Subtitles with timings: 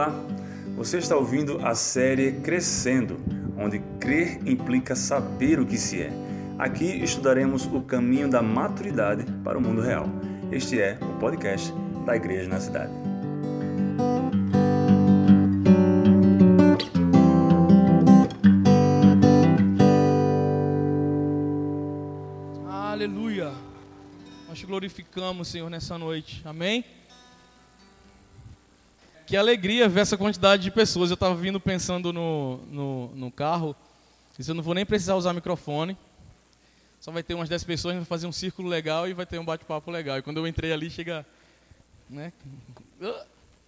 [0.00, 0.14] Olá,
[0.78, 3.20] você está ouvindo a série Crescendo,
[3.58, 6.10] onde crer implica saber o que se é.
[6.58, 10.06] Aqui estudaremos o caminho da maturidade para o mundo real.
[10.50, 11.70] Este é o podcast
[12.06, 12.90] da Igreja na Cidade.
[22.66, 23.52] Aleluia.
[24.48, 26.40] Nós glorificamos, Senhor, nessa noite.
[26.46, 26.86] Amém?
[29.30, 31.08] Que alegria ver essa quantidade de pessoas.
[31.08, 33.76] Eu estava vindo pensando no, no, no carro.
[34.36, 35.96] Eu não vou nem precisar usar microfone.
[37.00, 39.44] Só vai ter umas 10 pessoas, vai fazer um círculo legal e vai ter um
[39.44, 40.18] bate-papo legal.
[40.18, 41.24] E quando eu entrei ali, chega.
[42.08, 42.32] Né?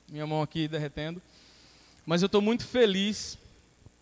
[0.09, 1.23] Minha mão aqui derretendo.
[2.05, 3.39] Mas eu estou muito feliz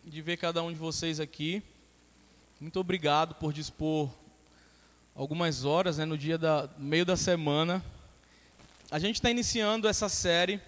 [0.03, 1.63] de ver cada um de vocês aqui.
[2.59, 4.09] Muito obrigado por dispor
[5.15, 7.85] algumas horas né, no dia da meio da semana.
[8.91, 10.59] A gente está iniciando essa série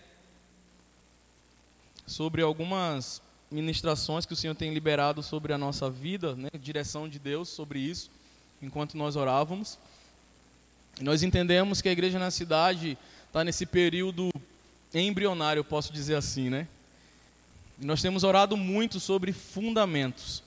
[2.06, 7.18] sobre algumas ministrações que o Senhor tem liberado sobre a nossa vida, né, direção de
[7.18, 8.10] Deus sobre isso,
[8.63, 9.79] enquanto nós orávamos.
[11.01, 14.30] Nós entendemos que a igreja na cidade está nesse período
[14.95, 16.66] embrionário, eu posso dizer assim, né?
[17.79, 20.43] Nós temos orado muito sobre fundamentos.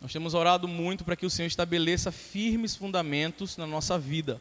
[0.00, 4.40] Nós temos orado muito para que o Senhor estabeleça firmes fundamentos na nossa vida.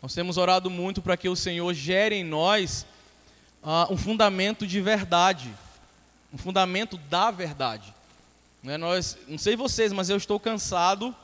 [0.00, 2.86] Nós temos orado muito para que o Senhor gere em nós
[3.66, 5.52] uh, um fundamento de verdade,
[6.32, 7.92] um fundamento da verdade.
[8.62, 11.14] Né, nós, não sei vocês, mas eu estou cansado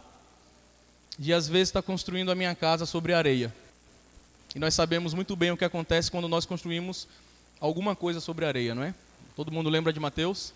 [1.17, 3.55] de às vezes estar construindo a minha casa sobre areia.
[4.55, 7.07] E nós sabemos muito bem o que acontece quando nós construímos
[7.61, 8.95] alguma coisa sobre areia, não é?
[9.37, 10.53] Todo mundo lembra de Mateus?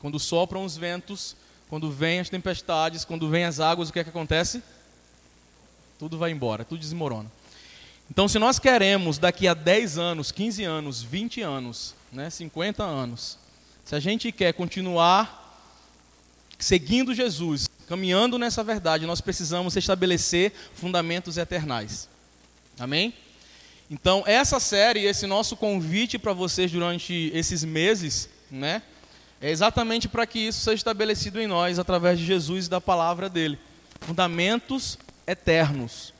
[0.00, 1.36] Quando sopram os ventos,
[1.68, 4.62] quando vêm as tempestades, quando vêm as águas, o que é que acontece?
[5.98, 7.30] Tudo vai embora, tudo desmorona.
[8.10, 13.38] Então, se nós queremos daqui a 10 anos, 15 anos, 20 anos, né, 50 anos,
[13.84, 15.42] se a gente quer continuar
[16.58, 22.08] seguindo Jesus, caminhando nessa verdade, nós precisamos estabelecer fundamentos eternais.
[22.78, 23.12] Amém?
[23.90, 28.82] Então, essa série, esse nosso convite para vocês durante esses meses, né,
[29.40, 33.28] é exatamente para que isso seja estabelecido em nós através de Jesus e da palavra
[33.28, 33.58] dele.
[34.00, 36.13] Fundamentos eternos.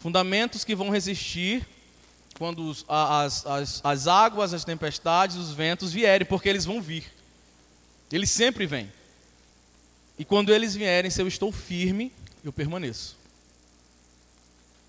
[0.00, 1.64] Fundamentos que vão resistir
[2.38, 7.04] quando as, as, as águas, as tempestades, os ventos vierem, porque eles vão vir.
[8.10, 8.90] Eles sempre vêm.
[10.18, 12.10] E quando eles vierem, se eu estou firme,
[12.42, 13.18] eu permaneço.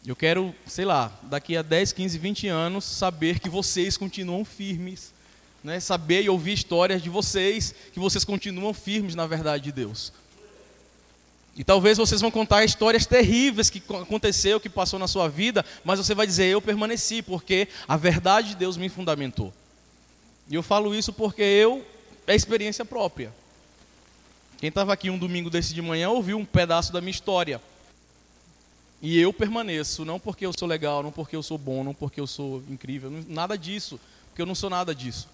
[0.05, 5.13] Eu quero, sei lá, daqui a 10, 15, 20 anos, saber que vocês continuam firmes.
[5.61, 5.79] Né?
[5.81, 10.13] Saber e ouvir histórias de vocês, que vocês continuam firmes na verdade de Deus.
[11.55, 15.99] E talvez vocês vão contar histórias terríveis que aconteceu, que passou na sua vida, mas
[15.99, 19.53] você vai dizer: Eu permaneci, porque a verdade de Deus me fundamentou.
[20.49, 21.85] E eu falo isso porque eu,
[22.25, 23.33] é experiência própria.
[24.57, 27.61] Quem estava aqui um domingo desse de manhã ouviu um pedaço da minha história.
[29.01, 32.21] E eu permaneço, não porque eu sou legal, não porque eu sou bom, não porque
[32.21, 35.27] eu sou incrível, nada disso, porque eu não sou nada disso.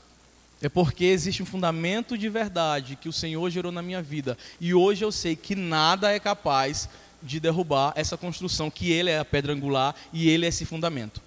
[0.61, 4.37] É porque existe um fundamento de verdade que o Senhor gerou na minha vida.
[4.59, 6.89] E hoje eu sei que nada é capaz
[7.21, 11.21] de derrubar essa construção, que Ele é a pedra angular e Ele é esse fundamento.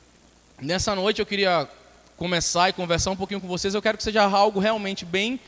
[0.60, 1.68] Nessa noite eu queria
[2.16, 3.74] começar e conversar um pouquinho com vocês.
[3.74, 5.40] Eu quero que seja algo realmente bem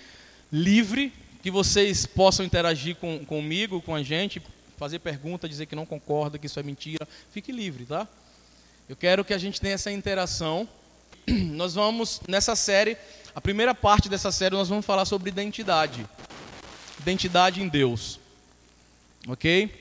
[0.50, 1.12] livre,
[1.43, 4.41] que vocês possam interagir com, comigo, com a gente,
[4.78, 7.06] fazer pergunta, dizer que não concorda, que isso é mentira.
[7.31, 8.06] Fique livre, tá?
[8.88, 10.69] Eu quero que a gente tenha essa interação.
[11.53, 12.97] Nós vamos, nessa série,
[13.34, 16.06] a primeira parte dessa série nós vamos falar sobre identidade.
[17.00, 18.21] Identidade em Deus.
[19.27, 19.72] Ok?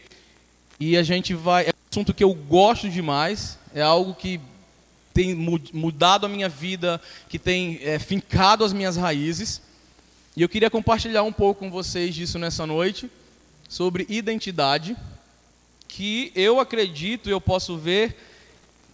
[0.79, 1.65] E a gente vai.
[1.65, 4.39] É um assunto que eu gosto demais, é algo que
[5.13, 9.61] tem mudado a minha vida, que tem é, fincado as minhas raízes.
[10.35, 13.11] E eu queria compartilhar um pouco com vocês disso nessa noite,
[13.67, 14.95] sobre identidade,
[15.87, 18.15] que eu acredito, eu posso ver,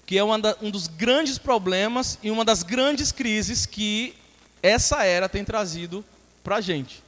[0.07, 4.15] que é um dos grandes problemas e uma das grandes crises que
[4.63, 6.03] essa era tem trazido
[6.41, 7.03] para a gente.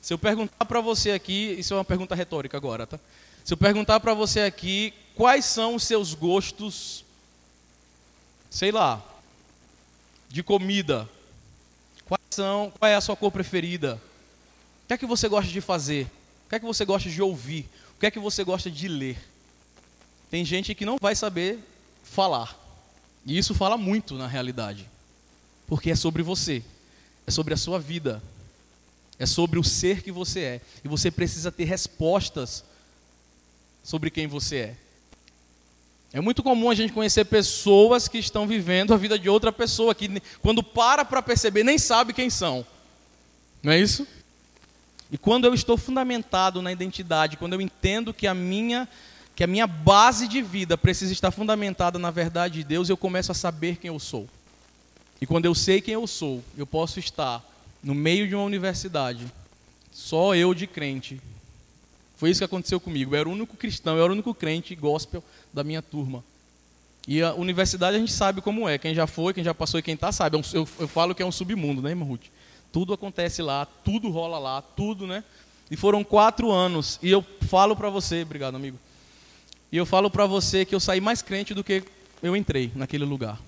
[0.00, 3.00] Se eu perguntar para você aqui, isso é uma pergunta retórica agora, tá?
[3.44, 7.04] Se eu perguntar para você aqui, quais são os seus gostos,
[8.48, 9.02] sei lá,
[10.28, 11.08] de comida?
[12.06, 14.00] Quais são, qual é a sua cor preferida?
[14.84, 16.04] O que é que você gosta de fazer?
[16.46, 17.68] O que é que você gosta de ouvir?
[17.96, 19.18] O que é que você gosta de ler?
[20.30, 21.58] Tem gente que não vai saber
[22.14, 22.58] falar.
[23.26, 24.88] E isso fala muito na realidade.
[25.66, 26.62] Porque é sobre você,
[27.26, 28.22] é sobre a sua vida,
[29.18, 30.60] é sobre o ser que você é.
[30.84, 32.64] E você precisa ter respostas
[33.82, 34.76] sobre quem você é.
[36.12, 39.94] É muito comum a gente conhecer pessoas que estão vivendo a vida de outra pessoa,
[39.94, 42.64] que quando para para perceber nem sabe quem são.
[43.62, 44.06] Não é isso?
[45.10, 48.88] E quando eu estou fundamentado na identidade, quando eu entendo que a minha
[49.34, 53.32] que a minha base de vida precisa estar fundamentada na verdade de Deus, eu começo
[53.32, 54.28] a saber quem eu sou.
[55.20, 57.42] E quando eu sei quem eu sou, eu posso estar
[57.82, 59.26] no meio de uma universidade,
[59.92, 61.20] só eu de crente.
[62.16, 63.14] Foi isso que aconteceu comigo.
[63.14, 65.22] Eu era o único cristão, eu era o único crente gospel
[65.52, 66.24] da minha turma.
[67.06, 68.78] E a universidade a gente sabe como é.
[68.78, 70.36] Quem já foi, quem já passou e quem está sabe.
[70.36, 72.26] É eu, eu falo que é um submundo, né, irmã Ruth?
[72.72, 75.22] Tudo acontece lá, tudo rola lá, tudo, né?
[75.70, 76.98] E foram quatro anos.
[77.02, 78.78] E eu falo para você, obrigado, amigo.
[79.74, 81.82] E eu falo para você que eu saí mais crente do que
[82.22, 83.40] eu entrei naquele lugar.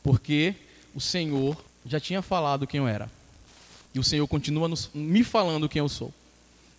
[0.00, 0.54] Porque
[0.94, 3.10] o Senhor já tinha falado quem eu era.
[3.92, 6.14] E o Senhor continua nos, me falando quem eu sou.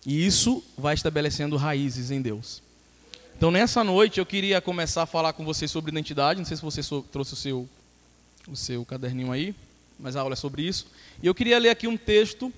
[0.06, 2.62] E isso vai estabelecendo raízes em Deus.
[3.36, 6.40] Então, nessa noite, eu queria começar a falar com vocês sobre identidade.
[6.40, 6.80] Não sei se você
[7.12, 7.68] trouxe o seu,
[8.48, 9.54] o seu caderninho aí
[9.98, 10.86] mas a aula é sobre isso.
[11.22, 12.50] E eu queria ler aqui um texto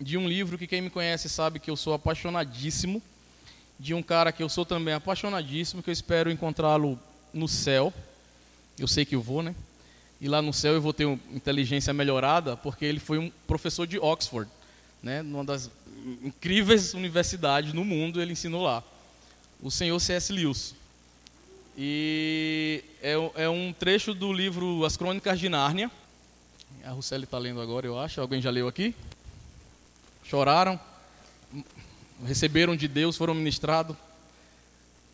[0.00, 3.02] de um livro que quem me conhece sabe que eu sou apaixonadíssimo,
[3.82, 6.96] de um cara que eu sou também apaixonadíssimo, que eu espero encontrá-lo
[7.34, 7.92] no céu.
[8.78, 9.56] Eu sei que eu vou, né?
[10.20, 13.98] E lá no céu eu vou ter inteligência melhorada, porque ele foi um professor de
[13.98, 14.48] Oxford,
[15.02, 15.20] né?
[15.22, 15.68] Uma das
[16.22, 18.84] incríveis universidades no mundo, ele ensinou lá.
[19.60, 20.32] O senhor C.S.
[20.32, 20.76] Lewis.
[21.76, 25.90] E é, é um trecho do livro As Crônicas de Nárnia,
[26.84, 28.20] a Russelli está lendo agora, eu acho.
[28.20, 28.94] Alguém já leu aqui?
[30.22, 30.78] Choraram?
[32.26, 33.96] Receberam de Deus, foram ministrados?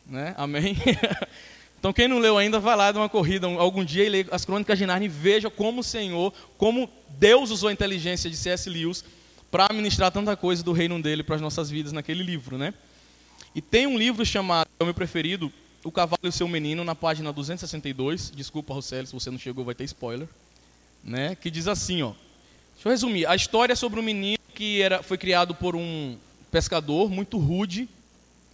[0.07, 0.35] Né?
[0.37, 0.77] Amém?
[1.79, 4.45] então, quem não leu ainda, vai lá dar uma corrida algum dia e lê as
[4.45, 8.69] Crônicas de Narnia e veja como o Senhor, como Deus usou a inteligência de C.S.
[8.69, 9.05] Lewis
[9.51, 12.75] para ministrar tanta coisa do reino dele para as nossas vidas naquele livro, né?
[13.55, 15.53] E tem um livro chamado, é o meu preferido,
[15.83, 18.31] O Cavalo e o Seu Menino, na página 262.
[18.31, 20.29] Desculpa, Rosselli, se você não chegou, vai ter spoiler
[21.03, 22.13] né, que diz assim, ó.
[22.75, 23.27] Deixa eu resumir.
[23.27, 26.17] A história é sobre um menino que era, foi criado por um
[26.51, 27.89] pescador muito rude,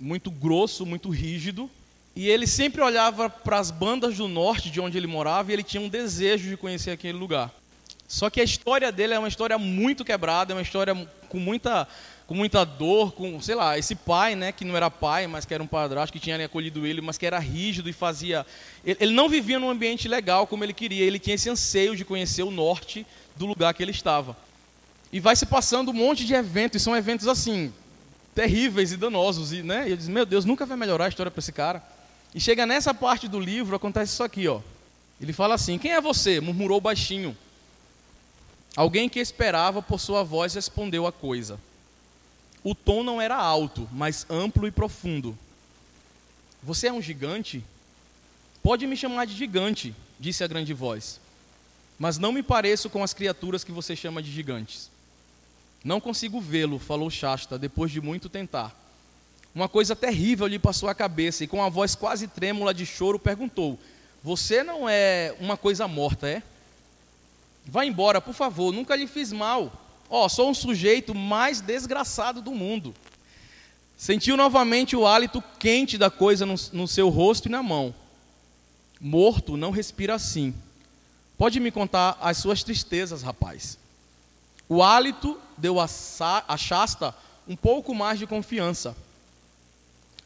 [0.01, 1.71] muito grosso, muito rígido,
[2.17, 5.63] e ele sempre olhava para as bandas do norte de onde ele morava e ele
[5.63, 7.53] tinha um desejo de conhecer aquele lugar.
[8.07, 10.95] Só que a história dele é uma história muito quebrada, é uma história
[11.29, 11.89] com muita
[12.27, 15.53] com muita dor, com, sei lá, esse pai, né, que não era pai, mas que
[15.53, 18.47] era um padrasto, que tinha acolhido ele, mas que era rígido e fazia...
[18.85, 22.05] Ele, ele não vivia num ambiente legal como ele queria, ele tinha esse anseio de
[22.05, 23.07] conhecer o norte
[23.37, 24.37] do lugar que ele estava.
[25.13, 27.73] E vai se passando um monte de eventos, e são eventos assim,
[28.35, 31.31] terríveis e danosos, e, né, e eu disse, meu Deus, nunca vai melhorar a história
[31.31, 31.83] para esse cara.
[32.35, 34.61] E chega nessa parte do livro, acontece isso aqui, ó.
[35.21, 36.41] Ele fala assim, quem é você?
[36.41, 37.37] Murmurou baixinho.
[38.77, 41.61] Alguém que esperava por sua voz respondeu a coisa.
[42.65, 45.39] O tom não era alto, mas amplo e profundo.
[46.63, 47.63] Você é um gigante?
[48.63, 51.21] Pode me chamar de gigante, disse a grande voz.
[51.99, 54.91] Mas não me pareço com as criaturas que você chama de gigantes.
[55.85, 58.75] Não consigo vê-lo, falou Shasta, depois de muito tentar.
[59.55, 63.19] Uma coisa terrível lhe passou a cabeça e, com a voz quase trêmula de choro,
[63.19, 63.79] perguntou:
[64.23, 66.43] Você não é uma coisa morta, é?
[67.67, 69.73] Vá embora, por favor, nunca lhe fiz mal.
[70.09, 72.95] Ó, oh, sou um sujeito mais desgraçado do mundo.
[73.97, 77.95] Sentiu novamente o hálito quente da coisa no, no seu rosto e na mão.
[79.01, 80.55] Morto não respira assim.
[81.37, 83.79] Pode me contar as suas tristezas, rapaz.
[84.69, 85.89] O hálito deu a,
[86.49, 87.15] a Shasta
[87.47, 88.97] um pouco mais de confiança.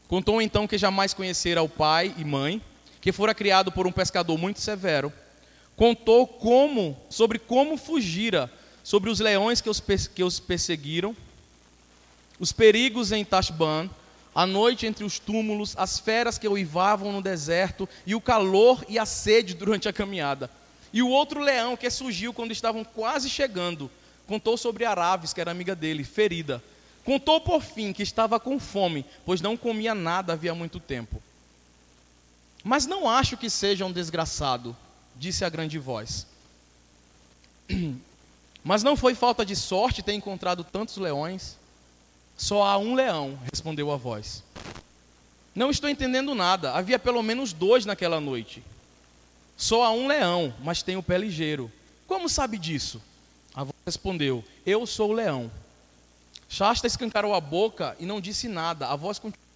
[0.07, 2.61] Contou então que jamais conhecera o pai e mãe,
[2.99, 5.13] que fora criado por um pescador muito severo.
[5.75, 8.51] Contou como, sobre como fugira
[8.89, 9.79] sobre os leões que os,
[10.15, 11.15] que os perseguiram,
[12.39, 13.87] os perigos em Tashban,
[14.33, 18.97] a noite entre os túmulos, as feras que uivavam no deserto, e o calor e
[18.97, 20.49] a sede durante a caminhada.
[20.91, 23.91] E o outro leão que surgiu quando estavam quase chegando,
[24.29, 26.63] contou sobre Araves, que era amiga dele, ferida.
[27.03, 31.19] Contou por fim que estava com fome, pois não comia nada havia muito tempo.
[32.63, 34.77] Mas não acho que seja um desgraçado,
[35.15, 36.27] disse a grande voz.
[38.63, 41.57] Mas não foi falta de sorte ter encontrado tantos leões.
[42.37, 44.43] Só há um leão, respondeu a voz.
[45.55, 46.73] Não estou entendendo nada.
[46.73, 48.61] Havia pelo menos dois naquela noite.
[49.57, 51.71] Só há um leão, mas tem o pé ligeiro.
[52.05, 53.01] Como sabe disso?
[53.53, 55.51] A voz respondeu: Eu sou o leão.
[56.47, 58.87] Shasta escancarou a boca e não disse nada.
[58.87, 59.49] A voz continuou: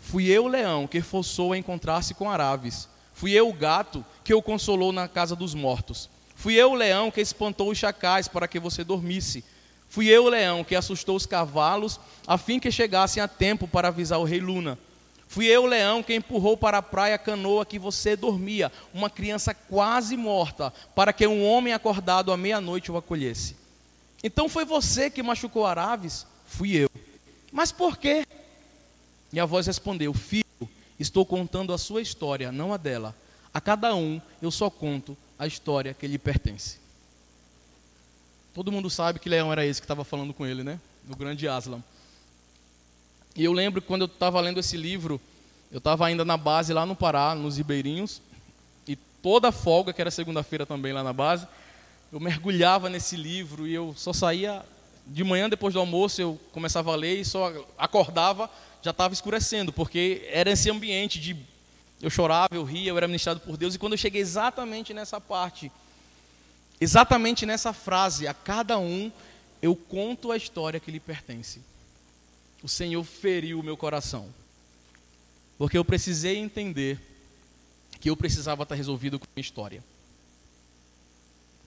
[0.00, 2.88] Fui eu o leão que forçou a encontrar-se com Araves.
[3.14, 6.08] Fui eu o gato que o consolou na casa dos mortos.
[6.34, 9.44] Fui eu o leão que espantou os chacais para que você dormisse.
[9.88, 13.88] Fui eu o leão que assustou os cavalos, a fim que chegassem a tempo para
[13.88, 14.78] avisar o rei Luna.
[15.32, 19.54] Fui eu, leão, que empurrou para a praia a canoa que você dormia, uma criança
[19.54, 23.56] quase morta, para que um homem acordado à meia-noite o acolhesse.
[24.22, 26.26] Então foi você que machucou Araves?
[26.44, 26.90] Fui eu.
[27.50, 28.26] Mas por quê?
[29.32, 30.68] E a voz respondeu: Filho,
[31.00, 33.16] estou contando a sua história, não a dela.
[33.54, 36.76] A cada um eu só conto a história que lhe pertence.
[38.52, 40.78] Todo mundo sabe que leão era esse que estava falando com ele, né?
[41.08, 41.82] O grande Aslan.
[43.34, 45.20] E eu lembro que quando eu estava lendo esse livro,
[45.70, 48.20] eu estava ainda na base lá no Pará, nos Ribeirinhos,
[48.86, 51.46] e toda folga, que era segunda-feira também lá na base,
[52.12, 54.62] eu mergulhava nesse livro e eu só saía
[55.06, 58.50] de manhã depois do almoço, eu começava a ler e só acordava,
[58.82, 61.34] já estava escurecendo, porque era esse ambiente de
[62.02, 65.18] eu chorava, eu ria, eu era ministrado por Deus, e quando eu cheguei exatamente nessa
[65.18, 65.72] parte,
[66.78, 69.10] exatamente nessa frase, a cada um
[69.62, 71.71] eu conto a história que lhe pertence
[72.62, 74.32] o Senhor feriu o meu coração.
[75.58, 76.98] Porque eu precisei entender
[78.00, 79.82] que eu precisava estar resolvido com a minha história.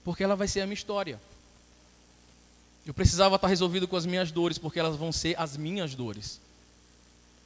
[0.04, 1.20] Porque ela vai ser a minha história.
[2.86, 6.40] Eu precisava estar resolvido com as minhas dores, porque elas vão ser as minhas dores.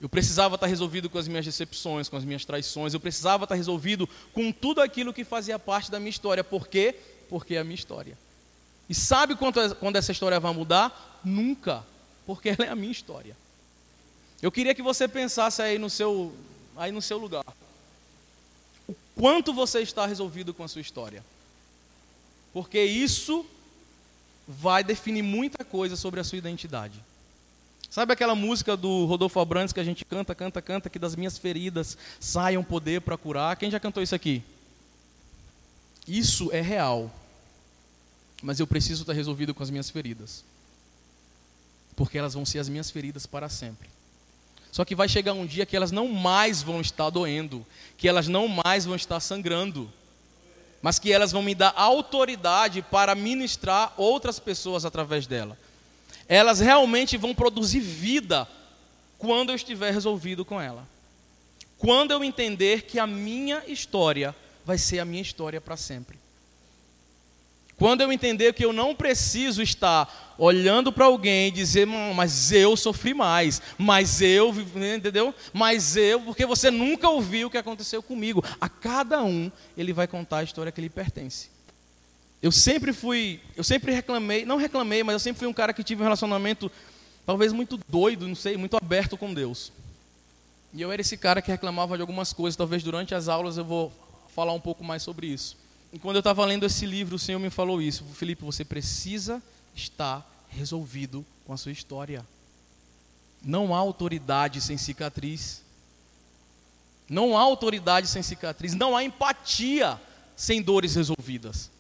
[0.00, 2.95] Eu precisava estar resolvido com as minhas decepções, com as minhas traições.
[2.95, 6.45] Eu precisava estar resolvido com tudo aquilo que fazia parte da minha história.
[6.45, 6.95] Por quê?
[7.28, 8.16] Porque é a minha história.
[8.88, 11.21] E sabe quando, quando essa história vai mudar?
[11.25, 11.85] Nunca
[12.26, 13.36] porque ela é a minha história.
[14.42, 16.34] Eu queria que você pensasse aí no seu,
[16.76, 17.44] aí no seu lugar.
[18.88, 21.24] O quanto você está resolvido com a sua história.
[22.52, 23.46] Porque isso
[24.48, 26.98] vai definir muita coisa sobre a sua identidade.
[27.90, 31.36] Sabe aquela música do Rodolfo Abrantes que a gente canta, canta, canta, que das minhas
[31.36, 33.56] feridas saia um poder para curar?
[33.56, 34.42] Quem já cantou isso aqui?
[36.06, 37.12] Isso é real.
[38.42, 40.44] Mas eu preciso estar resolvido com as minhas feridas
[42.00, 43.90] porque elas vão ser as minhas feridas para sempre.
[44.73, 47.66] Só que vai chegar um dia que elas não mais vão estar doendo,
[47.99, 49.92] que elas não mais vão estar sangrando,
[50.80, 55.59] mas que elas vão me dar autoridade para ministrar outras pessoas através dela.
[56.26, 58.49] Elas realmente vão produzir vida
[59.19, 60.88] quando eu estiver resolvido com ela.
[61.76, 66.19] Quando eu entender que a minha história vai ser a minha história para sempre.
[67.80, 72.76] Quando eu entender que eu não preciso estar olhando para alguém e dizer, mas eu
[72.76, 74.54] sofri mais, mas eu,
[74.94, 75.34] entendeu?
[75.50, 78.44] Mas eu, porque você nunca ouviu o que aconteceu comigo.
[78.60, 81.49] A cada um, ele vai contar a história que lhe pertence.
[82.42, 85.82] Eu sempre fui, eu sempre reclamei, não reclamei, mas eu sempre fui um cara que
[85.82, 86.70] tive um relacionamento
[87.25, 89.72] talvez muito doido, não sei, muito aberto com Deus.
[90.75, 93.64] E eu era esse cara que reclamava de algumas coisas, talvez durante as aulas eu
[93.64, 93.90] vou
[94.34, 95.56] falar um pouco mais sobre isso.
[95.92, 98.04] E quando eu estava lendo esse livro, o Senhor me falou isso.
[98.14, 99.42] Felipe, você precisa
[99.75, 102.25] estar resolvido com a sua história.
[103.42, 105.62] Não há autoridade sem cicatriz.
[107.09, 108.75] Não há autoridade sem cicatriz.
[108.75, 110.00] Não há empatia
[110.37, 111.70] sem dores resolvidas.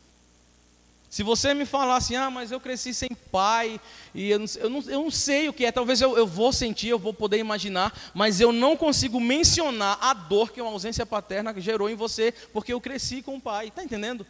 [1.10, 3.80] Se você me falar assim, ah, mas eu cresci sem pai,
[4.14, 6.52] e eu não, eu não, eu não sei o que é, talvez eu, eu vou
[6.52, 11.04] sentir, eu vou poder imaginar, mas eu não consigo mencionar a dor que uma ausência
[11.04, 14.24] paterna gerou em você, porque eu cresci com o pai, está entendendo?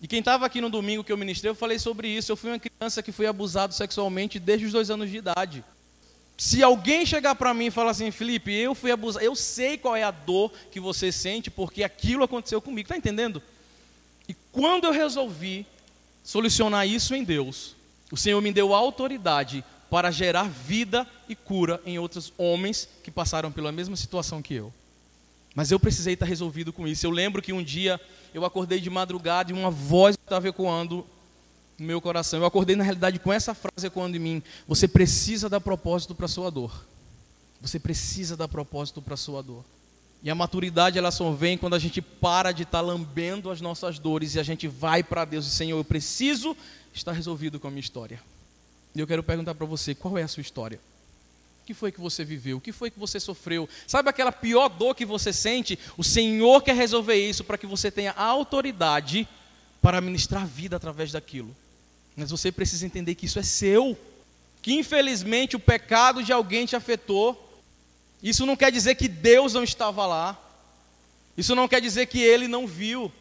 [0.00, 2.30] E quem estava aqui no domingo que eu ministrei, eu falei sobre isso.
[2.30, 5.64] Eu fui uma criança que foi abusado sexualmente desde os dois anos de idade.
[6.36, 9.96] Se alguém chegar para mim e falar assim, Felipe, eu fui abusado, eu sei qual
[9.96, 13.42] é a dor que você sente, porque aquilo aconteceu comigo, está entendendo?
[14.28, 15.66] E quando eu resolvi
[16.22, 17.74] solucionar isso em Deus,
[18.12, 23.50] o Senhor me deu autoridade para gerar vida e cura em outros homens que passaram
[23.50, 24.72] pela mesma situação que eu.
[25.54, 27.06] Mas eu precisei estar resolvido com isso.
[27.06, 28.00] Eu lembro que um dia
[28.34, 31.06] eu acordei de madrugada e uma voz estava ecoando
[31.78, 32.40] no meu coração.
[32.40, 36.26] Eu acordei na realidade com essa frase ecoando em mim: Você precisa dar propósito para
[36.26, 36.86] a sua dor.
[37.60, 39.64] Você precisa dar propósito para a sua dor.
[40.22, 43.60] E a maturidade ela só vem quando a gente para de estar tá lambendo as
[43.60, 46.56] nossas dores e a gente vai para Deus e Senhor, eu preciso
[46.92, 48.20] estar resolvido com a minha história.
[48.94, 50.80] E eu quero perguntar para você, qual é a sua história?
[51.62, 52.56] O que foi que você viveu?
[52.56, 53.68] O que foi que você sofreu?
[53.86, 55.78] Sabe aquela pior dor que você sente?
[55.96, 59.28] O Senhor quer resolver isso para que você tenha autoridade
[59.80, 61.54] para ministrar vida através daquilo.
[62.16, 63.96] Mas você precisa entender que isso é seu.
[64.60, 67.47] Que infelizmente o pecado de alguém te afetou
[68.22, 70.38] isso não quer dizer que Deus não estava lá.
[71.36, 73.12] Isso não quer dizer que ele não viu.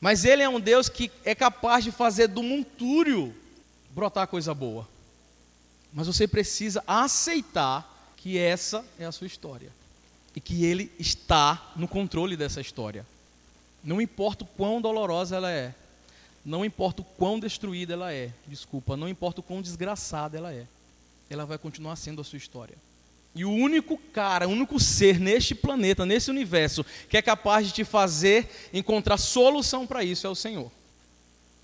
[0.00, 3.34] Mas ele é um Deus que é capaz de fazer do montúrio
[3.90, 4.88] brotar coisa boa.
[5.92, 9.70] Mas você precisa aceitar que essa é a sua história.
[10.34, 13.06] E que ele está no controle dessa história.
[13.84, 15.74] Não importa o quão dolorosa ela é.
[16.44, 18.32] Não importa o quão destruída ela é.
[18.48, 20.66] Desculpa, não importa o quão desgraçada ela é.
[21.30, 22.76] Ela vai continuar sendo a sua história.
[23.34, 27.72] E o único cara, o único ser neste planeta, nesse universo, que é capaz de
[27.72, 30.70] te fazer encontrar solução para isso é o Senhor.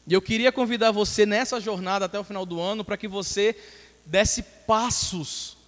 [0.06, 3.54] E eu queria convidar você nessa jornada até o final do ano para que você
[4.06, 5.58] desse passos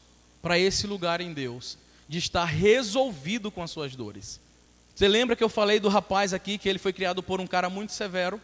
[0.40, 1.76] para esse lugar em Deus,
[2.08, 4.40] de estar resolvido com as suas dores.
[4.94, 7.68] Você lembra que eu falei do rapaz aqui que ele foi criado por um cara
[7.68, 8.40] muito severo?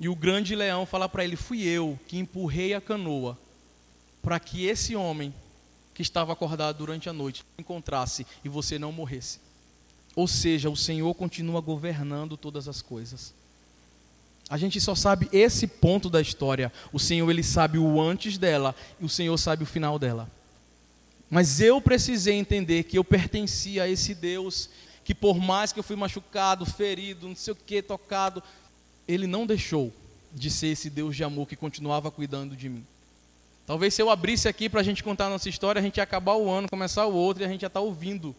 [0.00, 3.38] E o grande leão fala para ele: Fui eu que empurrei a canoa
[4.22, 5.34] para que esse homem
[5.94, 9.40] que estava acordado durante a noite encontrasse e você não morresse.
[10.14, 13.34] Ou seja, o Senhor continua governando todas as coisas.
[14.48, 16.72] A gente só sabe esse ponto da história.
[16.92, 20.30] O Senhor ele sabe o antes dela e o Senhor sabe o final dela.
[21.30, 24.68] Mas eu precisei entender que eu pertencia a esse Deus
[25.04, 28.42] que por mais que eu fui machucado, ferido, não sei o que, tocado,
[29.08, 29.92] ele não deixou
[30.32, 32.86] de ser esse Deus de amor que continuava cuidando de mim.
[33.66, 36.02] Talvez se eu abrisse aqui para a gente contar a nossa história, a gente ia
[36.02, 38.34] acabar o ano, começar o outro e a gente ia estar tá ouvindo.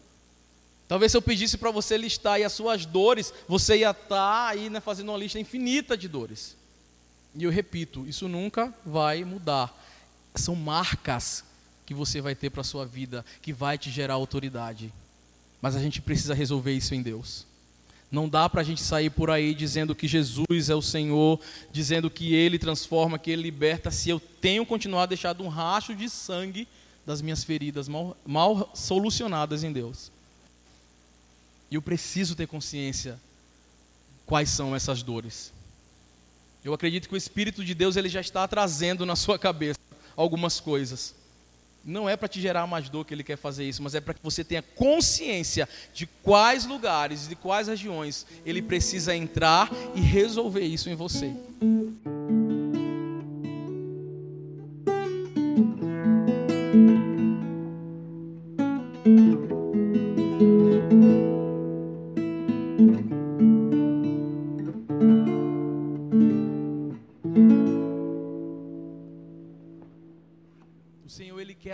[0.86, 4.68] Talvez se eu pedisse para você listar as suas dores, você ia estar tá aí
[4.68, 6.56] né, fazendo uma lista infinita de dores.
[7.34, 9.74] E eu repito, isso nunca vai mudar.
[10.34, 11.42] São marcas
[11.86, 14.92] que você vai ter para a sua vida, que vai te gerar autoridade.
[15.60, 17.46] Mas a gente precisa resolver isso em Deus.
[18.14, 21.40] Não dá para a gente sair por aí dizendo que Jesus é o Senhor,
[21.72, 26.08] dizendo que Ele transforma, que Ele liberta, se eu tenho continuado deixado um racho de
[26.08, 26.68] sangue
[27.04, 30.12] das minhas feridas mal, mal solucionadas em Deus.
[31.68, 33.18] E eu preciso ter consciência
[34.24, 35.52] quais são essas dores.
[36.64, 39.80] Eu acredito que o Espírito de Deus ele já está trazendo na sua cabeça
[40.14, 41.16] algumas coisas.
[41.84, 44.14] Não é para te gerar mais dor que ele quer fazer isso, mas é para
[44.14, 50.64] que você tenha consciência de quais lugares, de quais regiões ele precisa entrar e resolver
[50.64, 51.30] isso em você.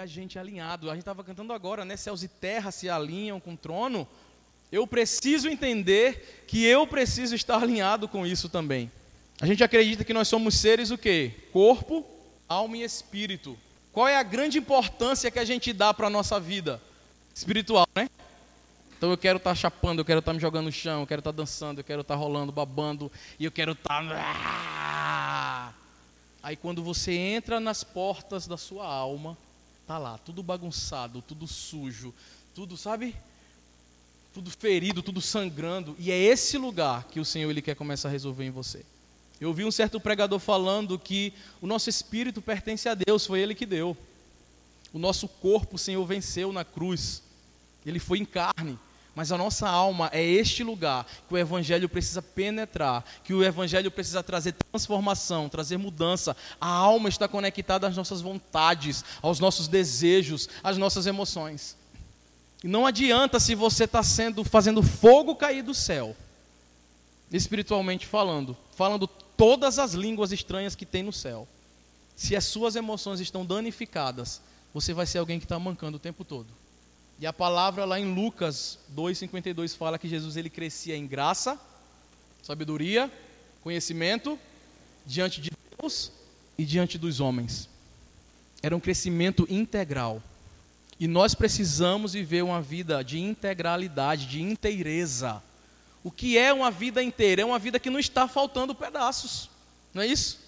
[0.06, 0.90] Gente alinhado.
[0.90, 1.96] A gente estava cantando agora, né?
[1.96, 4.06] Céus e terra se alinham com o trono.
[4.70, 8.90] Eu preciso entender que eu preciso estar alinhado com isso também.
[9.40, 11.32] A gente acredita que nós somos seres o quê?
[11.52, 12.04] Corpo,
[12.48, 13.56] alma e espírito.
[13.92, 16.80] Qual é a grande importância que a gente dá para a nossa vida
[17.34, 18.08] espiritual, né?
[18.96, 21.06] Então eu quero estar tá chapando, eu quero estar tá me jogando no chão, eu
[21.06, 24.04] quero estar tá dançando, eu quero estar rolando, babando, e eu quero estar.
[24.12, 25.72] Ah!
[26.42, 29.38] Aí quando você entra nas portas da sua alma,
[29.90, 32.14] Tá lá, tudo bagunçado, tudo sujo,
[32.54, 33.16] tudo, sabe?
[34.32, 35.96] Tudo ferido, tudo sangrando.
[35.98, 38.86] E é esse lugar que o Senhor ele quer começar a resolver em você.
[39.40, 43.52] Eu ouvi um certo pregador falando que o nosso espírito pertence a Deus, foi Ele
[43.52, 43.96] que deu.
[44.92, 47.20] O nosso corpo o Senhor venceu na cruz.
[47.84, 48.78] Ele foi em carne.
[49.14, 53.90] Mas a nossa alma é este lugar que o Evangelho precisa penetrar, que o Evangelho
[53.90, 56.36] precisa trazer transformação, trazer mudança.
[56.60, 61.76] A alma está conectada às nossas vontades, aos nossos desejos, às nossas emoções.
[62.62, 66.16] E não adianta se você está sendo fazendo fogo cair do céu,
[67.32, 71.48] espiritualmente falando, falando todas as línguas estranhas que tem no céu.
[72.14, 74.40] Se as suas emoções estão danificadas,
[74.72, 76.59] você vai ser alguém que está mancando o tempo todo.
[77.20, 81.60] E a palavra lá em Lucas 2:52 fala que Jesus ele crescia em graça,
[82.42, 83.12] sabedoria,
[83.62, 84.38] conhecimento
[85.04, 86.10] diante de Deus
[86.56, 87.68] e diante dos homens.
[88.62, 90.22] Era um crescimento integral.
[90.98, 95.42] E nós precisamos viver uma vida de integralidade, de inteireza.
[96.02, 97.42] O que é uma vida inteira?
[97.42, 99.50] É uma vida que não está faltando pedaços.
[99.92, 100.38] Não é isso?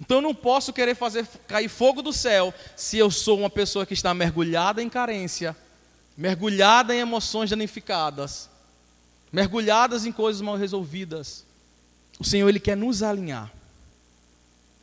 [0.00, 3.86] Então eu não posso querer fazer cair fogo do céu se eu sou uma pessoa
[3.86, 5.56] que está mergulhada em carência,
[6.18, 8.50] mergulhada em emoções danificadas,
[9.30, 11.44] mergulhadas em coisas mal resolvidas.
[12.18, 13.52] O Senhor ele quer nos alinhar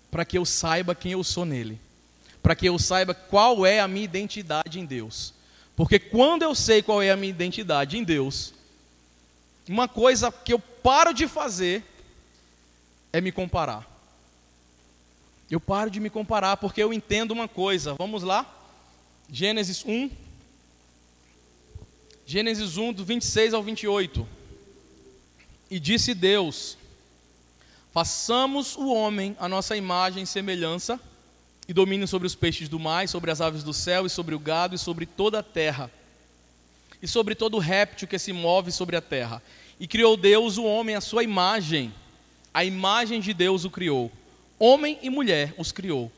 [0.10, 1.78] para que eu saiba quem eu sou nele,
[2.41, 5.34] para que eu saiba qual é a minha identidade em Deus.
[5.76, 8.54] Porque quando eu sei qual é a minha identidade em Deus,
[9.67, 11.84] uma coisa que eu paro de fazer
[13.12, 13.86] é me comparar.
[15.52, 17.93] Eu paro de me comparar porque eu entendo uma coisa.
[17.95, 18.50] Vamos lá?
[19.30, 20.10] Gênesis 1,
[22.27, 24.27] Gênesis 1, do 26 ao 28.
[25.69, 26.75] E disse Deus:
[27.91, 30.99] Façamos o homem a nossa imagem e semelhança,
[31.67, 34.39] e domine sobre os peixes do mar, sobre as aves do céu, e sobre o
[34.39, 35.91] gado, e sobre toda a terra,
[36.99, 39.39] e sobre todo réptil que se move sobre a terra.
[39.79, 41.93] E criou Deus o homem à sua imagem,
[42.51, 44.11] a imagem de Deus o criou.
[44.57, 46.11] Homem e mulher os criou.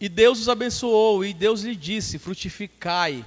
[0.00, 3.22] E Deus os abençoou, e Deus lhe disse: Frutificai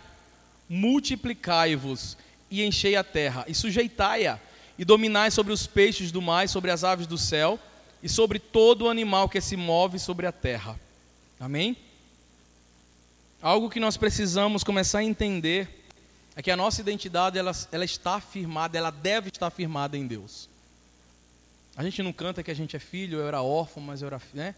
[0.69, 2.15] multiplicai-vos
[2.49, 4.39] e enchei a terra, e sujeitai-a,
[4.77, 7.59] e dominai sobre os peixes do mar, sobre as aves do céu,
[8.01, 10.79] e sobre todo o animal que se move sobre a terra.
[11.39, 11.75] Amém?
[13.41, 15.79] Algo que nós precisamos começar a entender
[16.35, 20.47] é que a nossa identidade ela, ela está firmada, ela deve estar firmada em Deus.
[21.75, 24.21] A gente não canta que a gente é filho, eu era órfão, mas eu era,
[24.33, 24.55] né?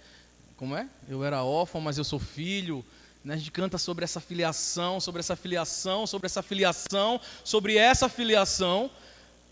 [0.58, 0.88] Como é?
[1.08, 2.86] Eu era órfão, mas eu sou filho.
[3.24, 3.36] Né?
[3.36, 8.90] A gente canta sobre essa filiação, sobre essa filiação, sobre essa filiação, sobre essa filiação.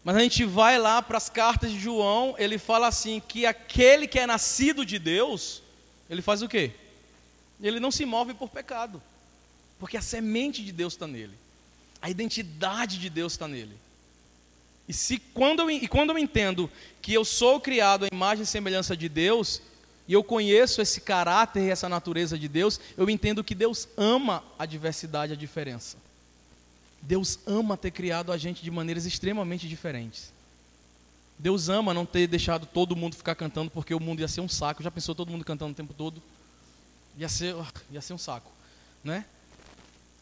[0.03, 4.07] Mas a gente vai lá para as cartas de João, ele fala assim que aquele
[4.07, 5.61] que é nascido de Deus,
[6.09, 6.71] ele faz o quê?
[7.61, 9.01] Ele não se move por pecado,
[9.77, 11.33] porque a semente de Deus está nele,
[12.01, 13.77] a identidade de Deus está nele.
[14.87, 18.47] E se quando eu, e quando eu entendo que eu sou criado à imagem e
[18.47, 19.61] semelhança de Deus,
[20.09, 24.43] e eu conheço esse caráter e essa natureza de Deus, eu entendo que Deus ama
[24.57, 25.97] a diversidade, a diferença.
[26.99, 30.33] Deus ama ter criado a gente de maneiras extremamente diferentes.
[31.37, 34.49] Deus ama não ter deixado todo mundo ficar cantando porque o mundo ia ser um
[34.49, 34.81] saco.
[34.81, 36.19] Já pensou todo mundo cantando o tempo todo?
[37.15, 37.55] Ia ser,
[37.91, 38.51] ia ser um saco,
[39.03, 39.23] né?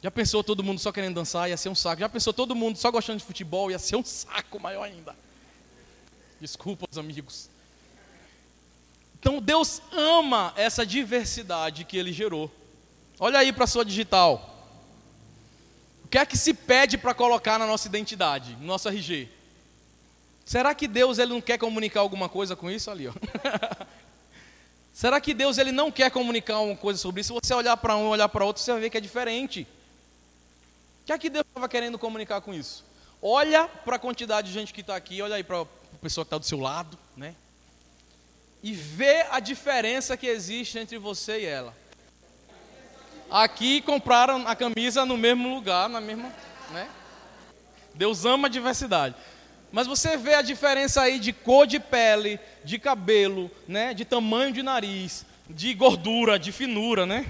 [0.03, 1.49] Já pensou todo mundo só querendo dançar?
[1.49, 2.01] Ia ser um saco.
[2.01, 3.71] Já pensou todo mundo só gostando de futebol?
[3.71, 5.15] Ia ser um saco maior ainda.
[6.41, 7.49] Desculpa os amigos.
[9.27, 12.49] Então Deus ama essa diversidade que Ele gerou.
[13.19, 14.55] Olha aí para a sua digital.
[16.05, 19.27] O que é que se pede para colocar na nossa identidade, no nosso RG?
[20.45, 23.09] Será que Deus ele não quer comunicar alguma coisa com isso ali?
[23.09, 23.11] Ó.
[24.93, 27.33] Será que Deus ele não quer comunicar alguma coisa sobre isso?
[27.33, 29.67] Se você olhar para um olhar para outro, você vai ver que é diferente.
[31.03, 32.81] O que é que Deus estava querendo comunicar com isso?
[33.21, 35.65] Olha para a quantidade de gente que está aqui, olha aí para a
[36.01, 37.35] pessoa que está do seu lado, né?
[38.61, 41.75] E vê a diferença que existe entre você e ela.
[43.29, 46.33] Aqui compraram a camisa no mesmo lugar, na mesma,
[46.71, 46.89] né?
[47.93, 49.15] Deus ama a diversidade.
[49.71, 53.93] Mas você vê a diferença aí de cor de pele, de cabelo, né?
[53.93, 57.25] De tamanho de nariz, de gordura, de finura, né?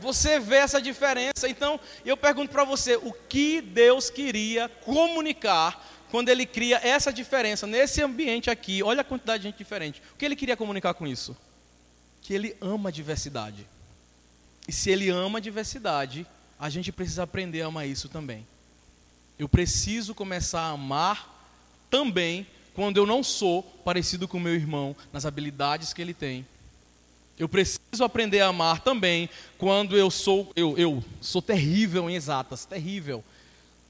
[0.00, 1.46] Você vê essa diferença.
[1.46, 7.66] Então, eu pergunto para você, o que Deus queria comunicar quando ele cria essa diferença
[7.66, 10.02] nesse ambiente aqui, olha a quantidade de gente diferente.
[10.12, 11.36] O que ele queria comunicar com isso?
[12.20, 13.66] Que ele ama a diversidade.
[14.66, 16.26] E se ele ama a diversidade,
[16.58, 18.46] a gente precisa aprender a amar isso também.
[19.38, 21.48] Eu preciso começar a amar
[21.88, 26.46] também quando eu não sou parecido com meu irmão nas habilidades que ele tem.
[27.38, 32.64] Eu preciso aprender a amar também quando eu sou eu, eu sou terrível em exatas,
[32.66, 33.24] terrível.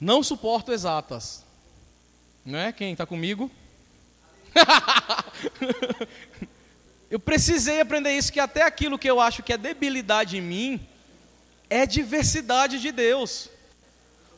[0.01, 1.45] Não suporto exatas.
[2.45, 2.73] Não é?
[2.73, 3.51] Quem está comigo?
[7.11, 10.81] eu precisei aprender isso, que até aquilo que eu acho que é debilidade em mim,
[11.69, 13.49] é diversidade de Deus.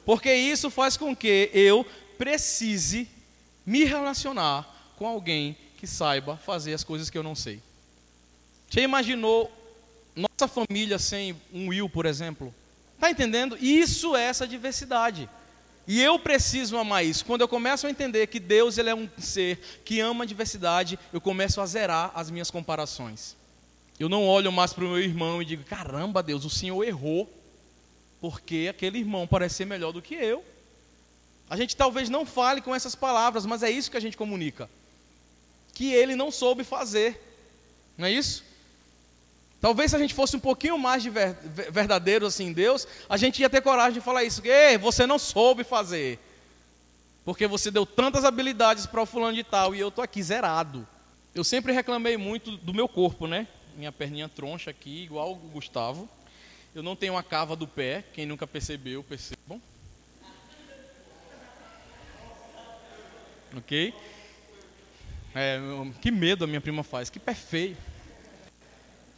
[0.04, 1.86] Porque isso faz com que eu
[2.18, 3.08] precise
[3.64, 7.60] me relacionar com alguém que saiba fazer as coisas que eu não sei.
[8.68, 9.50] Você imaginou
[10.14, 12.54] nossa família sem um Will, por exemplo?
[12.94, 13.56] Está entendendo?
[13.60, 15.28] Isso é essa diversidade.
[15.86, 17.24] E eu preciso amar isso.
[17.24, 20.98] Quando eu começo a entender que Deus ele é um ser que ama a diversidade,
[21.12, 23.36] eu começo a zerar as minhas comparações.
[23.98, 27.28] Eu não olho mais para o meu irmão e digo: caramba, Deus, o Senhor errou,
[28.20, 30.44] porque aquele irmão parece ser melhor do que eu.
[31.50, 34.70] A gente talvez não fale com essas palavras, mas é isso que a gente comunica.
[35.74, 37.20] Que ele não soube fazer.
[37.98, 38.44] Não é isso?
[39.62, 41.36] Talvez se a gente fosse um pouquinho mais de ver,
[41.70, 44.42] verdadeiro assim em Deus, a gente ia ter coragem de falar isso.
[44.44, 46.18] Ei, você não soube fazer.
[47.24, 50.84] Porque você deu tantas habilidades para o fulano de tal e eu estou aqui zerado.
[51.32, 53.46] Eu sempre reclamei muito do meu corpo, né?
[53.76, 56.08] Minha perninha troncha aqui, igual o Gustavo.
[56.74, 59.62] Eu não tenho a cava do pé, quem nunca percebeu, percebam.
[63.56, 63.94] Ok?
[65.36, 65.60] É,
[66.00, 67.76] que medo a minha prima faz, que pé feio.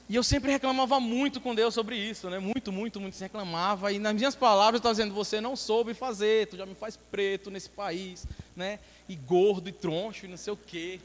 [0.06, 2.38] E eu sempre reclamava muito com Deus sobre isso, né?
[2.38, 3.16] Muito, muito, muito.
[3.16, 3.90] Se reclamava.
[3.90, 6.96] E nas minhas palavras eu estava dizendo: Você não soube fazer, tu já me faz
[6.96, 8.78] preto nesse país, né?
[9.08, 11.00] E gordo e troncho e não sei o quê.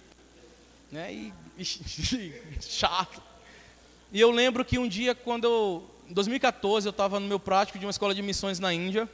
[0.92, 1.14] Né?
[1.14, 1.64] E, e
[2.60, 3.22] chato.
[4.12, 5.84] E eu lembro que um dia, quando eu.
[6.10, 9.08] Em 2014, eu estava no meu prático de uma escola de missões na Índia.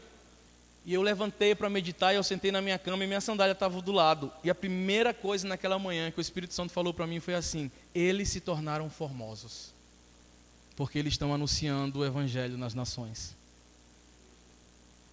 [0.84, 3.82] E eu levantei para meditar e eu sentei na minha cama e minha sandália estava
[3.82, 4.32] do lado.
[4.44, 7.70] E a primeira coisa naquela manhã que o Espírito Santo falou para mim foi assim:
[7.94, 9.75] Eles se tornaram formosos
[10.76, 13.36] porque eles estão anunciando o evangelho nas nações.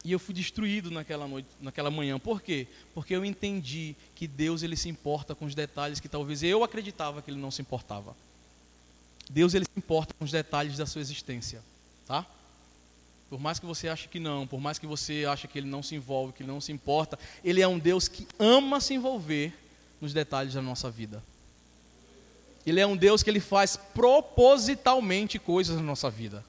[0.05, 2.19] E eu fui destruído naquela noite, naquela manhã.
[2.19, 2.67] Por quê?
[2.93, 7.23] Porque eu entendi que Deus ele se importa com os detalhes que talvez eu acreditava
[7.23, 8.17] que ele não se importava.
[9.31, 11.63] Deus ele se importa com os detalhes da sua existência,
[12.07, 12.27] tá?
[13.31, 15.83] Por mais que você ache que não, por mais que você ache que ele não
[15.83, 19.55] se envolve, que ele não se importa, ele é um Deus que ama se envolver
[20.01, 21.23] nos detalhes da nossa vida.
[22.67, 26.45] Ele é um Deus que ele faz propositalmente coisas na nossa vida.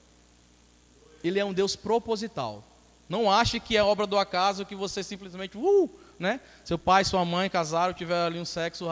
[1.22, 2.62] Ele é um Deus proposital.
[3.08, 6.40] Não ache que é obra do acaso que você simplesmente, uh, né?
[6.64, 8.86] Seu pai, sua mãe casaram, tiveram ali um sexo,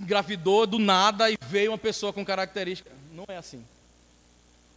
[0.00, 2.90] engravidou do nada e veio uma pessoa com característica.
[3.12, 3.64] Não é assim.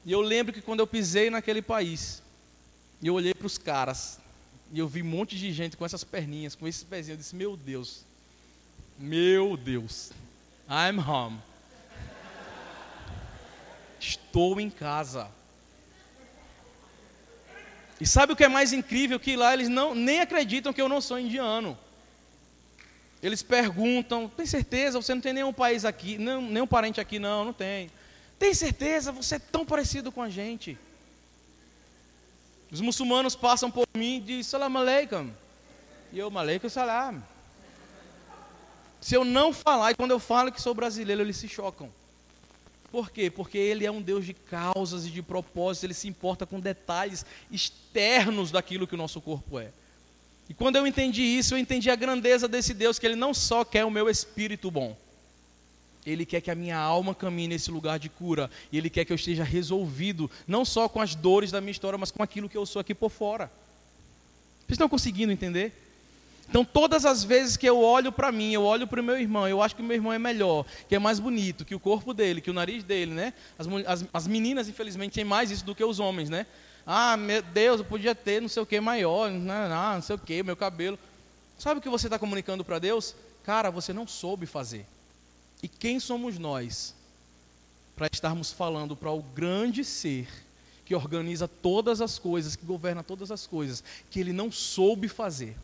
[0.05, 2.21] E eu lembro que quando eu pisei naquele país,
[3.01, 4.19] e eu olhei para os caras,
[4.71, 7.35] e eu vi um monte de gente com essas perninhas, com esses pezinhos, eu disse:
[7.35, 8.01] Meu Deus,
[8.97, 10.11] meu Deus,
[10.69, 11.39] I'm home.
[14.07, 15.29] Estou em casa.
[17.99, 19.19] E sabe o que é mais incrível?
[19.19, 21.77] Que lá eles não, nem acreditam que eu não sou indiano.
[23.21, 25.01] Eles perguntam: tem certeza?
[25.01, 27.17] Você não tem nenhum país aqui, nenhum parente aqui?
[27.17, 27.89] Não, não tem.
[28.37, 29.11] Tem certeza?
[29.11, 30.77] Você é tão parecido com a gente.
[32.71, 35.31] Os muçulmanos passam por mim e dizem salam aleikum.
[36.11, 37.23] E eu, aleikum salam.
[38.99, 41.89] Se eu não falar, e quando eu falo que sou brasileiro, eles se chocam.
[42.95, 43.29] Por quê?
[43.29, 47.25] Porque ele é um Deus de causas e de propósitos, ele se importa com detalhes
[47.51, 49.73] externos daquilo que o nosso corpo é.
[50.47, 53.65] E quando eu entendi isso, eu entendi a grandeza desse Deus, que ele não só
[53.65, 54.95] quer o meu espírito bom,
[56.05, 58.49] ele quer que a minha alma caminhe nesse lugar de cura.
[58.71, 61.97] E Ele quer que eu esteja resolvido, não só com as dores da minha história,
[61.97, 63.51] mas com aquilo que eu sou aqui por fora.
[64.59, 65.84] Vocês estão conseguindo entender?
[66.47, 69.47] Então, todas as vezes que eu olho para mim, eu olho para o meu irmão,
[69.47, 72.13] eu acho que o meu irmão é melhor, que é mais bonito, que o corpo
[72.13, 73.33] dele, que o nariz dele, né?
[73.57, 76.45] As, as, as meninas, infelizmente, têm mais isso do que os homens, né?
[76.85, 79.69] Ah, meu Deus, eu podia ter não sei o que maior, né?
[79.71, 80.99] ah, não sei o que, meu cabelo.
[81.57, 83.15] Sabe o que você está comunicando para Deus?
[83.43, 84.85] Cara, você não soube fazer.
[85.63, 86.93] E quem somos nós
[87.95, 90.27] para estarmos falando para o grande ser
[90.85, 95.55] que organiza todas as coisas, que governa todas as coisas, que ele não soube fazer?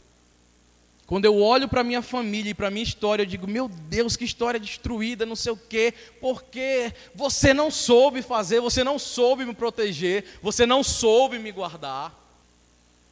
[1.11, 4.23] Quando eu olho para minha família e para minha história, eu digo: "Meu Deus, que
[4.23, 9.53] história destruída, não sei o quê, porque você não soube fazer, você não soube me
[9.53, 12.17] proteger, você não soube me guardar".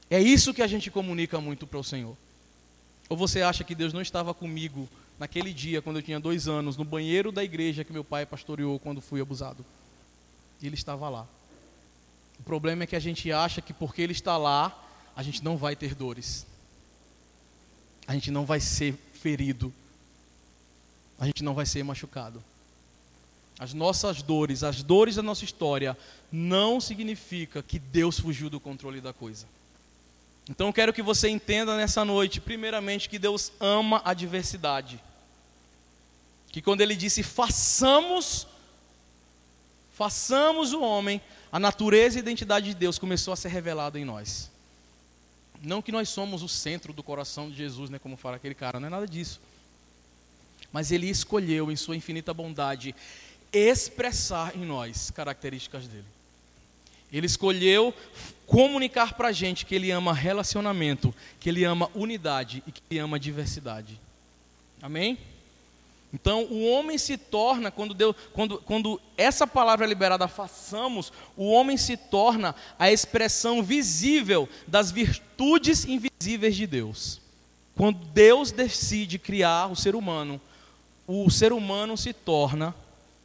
[0.09, 2.15] É isso que a gente comunica muito para o Senhor.
[3.09, 4.87] Ou você acha que Deus não estava comigo
[5.19, 8.79] naquele dia, quando eu tinha dois anos, no banheiro da igreja que meu pai pastoreou
[8.79, 9.65] quando fui abusado.
[10.63, 11.27] Ele estava lá.
[12.39, 15.57] O problema é que a gente acha que porque ele está lá, a gente não
[15.57, 16.47] vai ter dores.
[18.09, 19.71] A gente não vai ser ferido.
[21.17, 22.43] A gente não vai ser machucado.
[23.57, 25.97] As nossas dores, as dores da nossa história,
[26.29, 29.45] não significa que Deus fugiu do controle da coisa.
[30.49, 34.99] Então eu quero que você entenda nessa noite, primeiramente, que Deus ama a diversidade
[36.51, 38.47] que quando ele disse façamos,
[39.93, 44.05] façamos o homem, a natureza e a identidade de Deus começou a ser revelada em
[44.05, 44.49] nós.
[45.61, 48.79] Não que nós somos o centro do coração de Jesus, né, como fala aquele cara,
[48.79, 49.39] não é nada disso.
[50.71, 52.95] Mas ele escolheu, em sua infinita bondade,
[53.51, 56.05] expressar em nós características dele.
[57.11, 57.93] Ele escolheu
[58.45, 62.99] comunicar para a gente que ele ama relacionamento, que ele ama unidade e que ele
[62.99, 63.99] ama diversidade.
[64.81, 65.17] Amém?
[66.11, 71.51] Então, o homem se torna, quando, Deus, quando, quando essa palavra é liberada, façamos, o
[71.51, 77.21] homem se torna a expressão visível das virtudes invisíveis de Deus.
[77.75, 80.41] Quando Deus decide criar o ser humano,
[81.07, 82.75] o ser humano se torna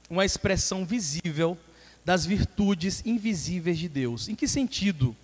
[0.09, 1.57] uma expressão visível
[2.05, 4.29] das virtudes invisíveis de Deus.
[4.29, 5.17] Em que sentido?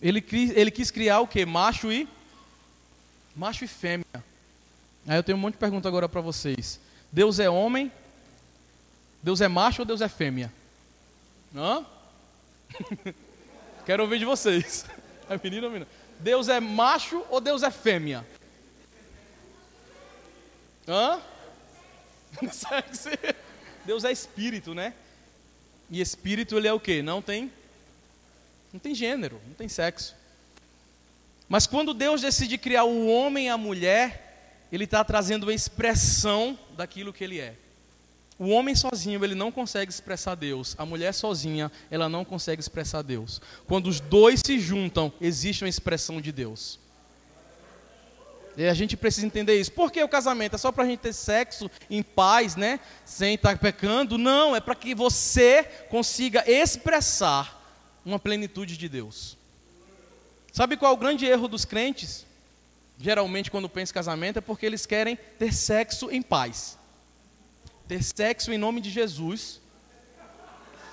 [0.00, 1.44] Ele, ele quis criar o que?
[1.44, 2.08] Macho e
[3.34, 4.06] macho e fêmea.
[5.06, 6.80] Aí eu tenho um monte de pergunta agora para vocês.
[7.14, 7.92] Deus é homem?
[9.22, 10.52] Deus é macho ou Deus é fêmea?
[11.54, 11.86] Hã?
[13.86, 14.84] Quero ouvir de vocês.
[15.26, 15.90] É menino ou menina?
[16.20, 18.26] Deus é macho ou Deus é fêmea?
[20.86, 21.18] Hã?
[23.86, 24.92] Deus é espírito, né?
[25.90, 27.00] E espírito ele é o quê?
[27.00, 27.50] Não tem
[28.70, 30.14] não tem gênero, não tem sexo.
[31.48, 34.23] Mas quando Deus decide criar o homem e a mulher,
[34.70, 37.54] ele está trazendo a expressão daquilo que ele é.
[38.38, 40.74] O homem sozinho, ele não consegue expressar Deus.
[40.76, 43.40] A mulher sozinha, ela não consegue expressar Deus.
[43.66, 46.80] Quando os dois se juntam, existe uma expressão de Deus.
[48.56, 49.72] E a gente precisa entender isso.
[49.72, 50.54] Por que o casamento?
[50.54, 52.80] É só para a gente ter sexo em paz, né?
[53.04, 54.16] Sem estar pecando?
[54.18, 57.60] Não, é para que você consiga expressar
[58.04, 59.36] uma plenitude de Deus.
[60.52, 62.24] Sabe qual é o grande erro dos crentes?
[62.98, 66.78] Geralmente quando pensa em casamento é porque eles querem ter sexo em paz.
[67.86, 69.60] Ter sexo em nome de Jesus,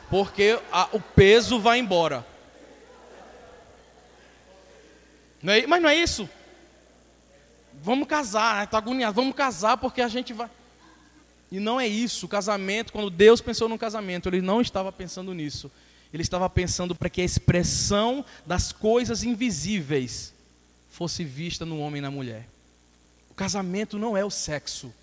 [0.09, 2.25] porque a, o peso vai embora.
[5.41, 6.29] Não é, mas não é isso?
[7.81, 10.49] Vamos casar, está agoniado, vamos casar porque a gente vai.
[11.51, 12.25] E não é isso.
[12.25, 15.71] O casamento, quando Deus pensou no casamento, ele não estava pensando nisso.
[16.13, 20.33] Ele estava pensando para que a expressão das coisas invisíveis
[20.91, 22.47] fosse vista no homem e na mulher.
[23.29, 24.93] O casamento não é o sexo.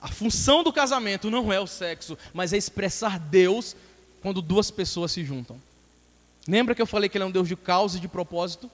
[0.00, 3.74] A função do casamento não é o sexo, mas é expressar Deus
[4.20, 5.60] quando duas pessoas se juntam.
[6.46, 8.70] Lembra que eu falei que ele é um Deus de causa e de propósito?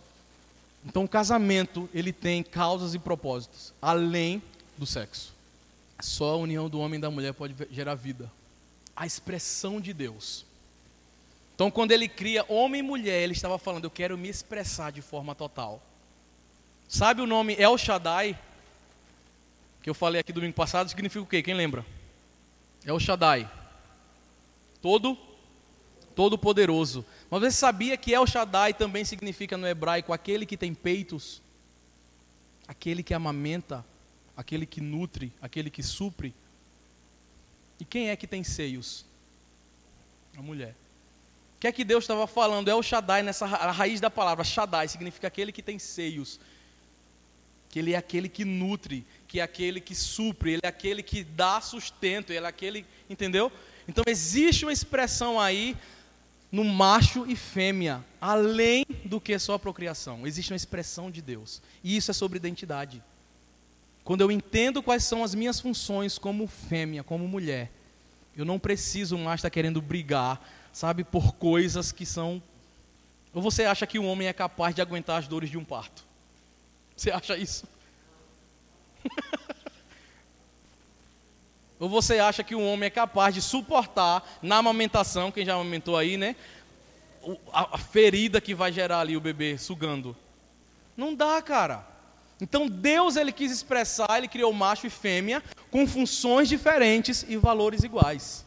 [0.84, 4.42] Então o casamento, ele tem causas e propósitos, além
[4.76, 5.32] do sexo.
[6.00, 8.30] Só a união do homem e da mulher pode gerar vida.
[8.96, 10.44] A expressão de Deus.
[11.62, 15.00] Então quando ele cria homem e mulher, ele estava falando, eu quero me expressar de
[15.00, 15.80] forma total.
[16.88, 18.36] Sabe o nome El Shaddai?
[19.80, 21.40] Que eu falei aqui domingo passado, significa o quê?
[21.40, 21.86] Quem lembra?
[22.84, 23.48] El Shaddai.
[24.80, 25.16] Todo
[26.16, 27.06] todo poderoso.
[27.30, 31.40] Mas você sabia que El Shaddai também significa no hebraico aquele que tem peitos,
[32.66, 33.84] aquele que amamenta,
[34.36, 36.34] aquele que nutre, aquele que supre?
[37.78, 39.06] E quem é que tem seios?
[40.36, 40.81] A mulher.
[41.62, 42.68] O que é que Deus estava falando?
[42.68, 46.40] El Shaddai, nessa a raiz da palavra, Shaddai, significa aquele que tem seios.
[47.68, 51.22] Que ele é aquele que nutre, que é aquele que supre, ele é aquele que
[51.22, 53.52] dá sustento, ele é aquele, entendeu?
[53.86, 55.76] Então existe uma expressão aí
[56.50, 60.26] no macho e fêmea, além do que só a procriação.
[60.26, 61.62] Existe uma expressão de Deus.
[61.84, 63.00] E isso é sobre identidade.
[64.02, 67.70] Quando eu entendo quais são as minhas funções como fêmea, como mulher,
[68.36, 70.40] eu não preciso mais estar querendo brigar,
[70.72, 72.42] sabe, por coisas que são.
[73.34, 76.04] Ou você acha que o homem é capaz de aguentar as dores de um parto?
[76.96, 77.66] Você acha isso?
[81.78, 85.96] Ou você acha que o homem é capaz de suportar na amamentação, quem já amamentou
[85.96, 86.36] aí, né?
[87.52, 90.16] A, ferida que vai gerar ali o bebê sugando.
[90.96, 91.84] Não dá, cara.
[92.40, 97.82] Então Deus ele quis expressar, ele criou macho e fêmea com funções diferentes e valores
[97.82, 98.44] iguais.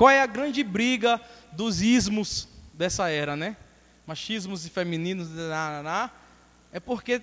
[0.00, 1.20] Qual é a grande briga
[1.52, 3.54] dos ismos dessa era, né?
[4.06, 5.28] Machismos e femininos,
[6.72, 7.20] é porque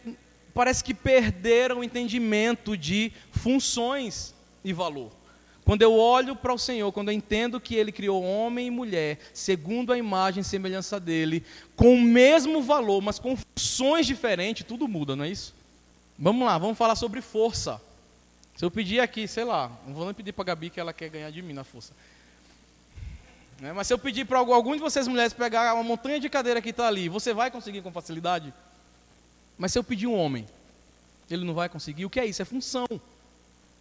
[0.54, 5.12] parece que perderam o entendimento de funções e valor.
[5.66, 9.18] Quando eu olho para o Senhor, quando eu entendo que Ele criou homem e mulher,
[9.34, 11.44] segundo a imagem e semelhança dele,
[11.76, 15.56] com o mesmo valor, mas com funções diferentes, tudo muda, não é isso?
[16.16, 17.82] Vamos lá, vamos falar sobre força.
[18.56, 20.94] Se eu pedir aqui, sei lá, não vou nem pedir para a Gabi que ela
[20.94, 21.92] quer ganhar de mim na força.
[23.60, 23.74] Né?
[23.74, 26.70] Mas se eu pedir para algum de vocês mulheres pegar uma montanha de cadeira que
[26.70, 28.54] está ali, você vai conseguir com facilidade?
[29.58, 30.46] Mas se eu pedir um homem,
[31.30, 32.06] ele não vai conseguir.
[32.06, 32.42] O que é isso?
[32.42, 32.88] É função.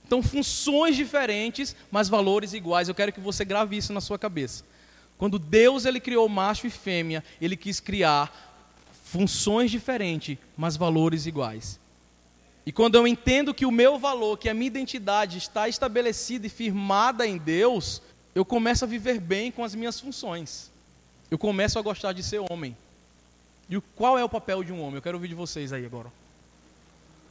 [0.06, 2.88] Então, funções diferentes, mas valores iguais.
[2.88, 4.64] Eu quero que você grave isso na sua cabeça.
[5.18, 8.32] Quando Deus ele criou macho e fêmea, ele quis criar
[9.04, 11.78] funções diferentes, mas valores iguais.
[12.64, 16.50] E quando eu entendo que o meu valor, que a minha identidade está estabelecida e
[16.50, 18.02] firmada em Deus,
[18.36, 20.70] eu começo a viver bem com as minhas funções.
[21.30, 22.76] Eu começo a gostar de ser homem.
[23.66, 24.96] E qual é o papel de um homem?
[24.96, 26.08] Eu quero ouvir de vocês aí agora.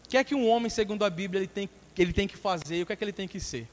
[0.03, 2.81] O que é que um homem, segundo a Bíblia, ele tem ele tem que fazer,
[2.81, 3.67] o que é que ele tem que ser?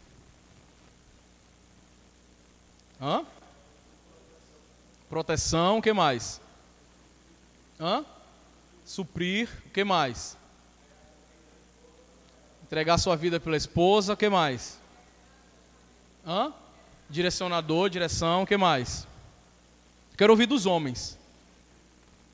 [3.01, 3.25] Hã?
[5.09, 6.39] Proteção, o que mais?
[7.81, 8.05] Hã?
[8.85, 10.37] Suprir, o que mais?
[12.65, 14.79] Entregar sua vida pela esposa, o que mais?
[16.27, 16.53] Hã?
[17.13, 19.07] Direcionador, direção, o que mais?
[20.19, 21.17] Quero ouvir dos homens.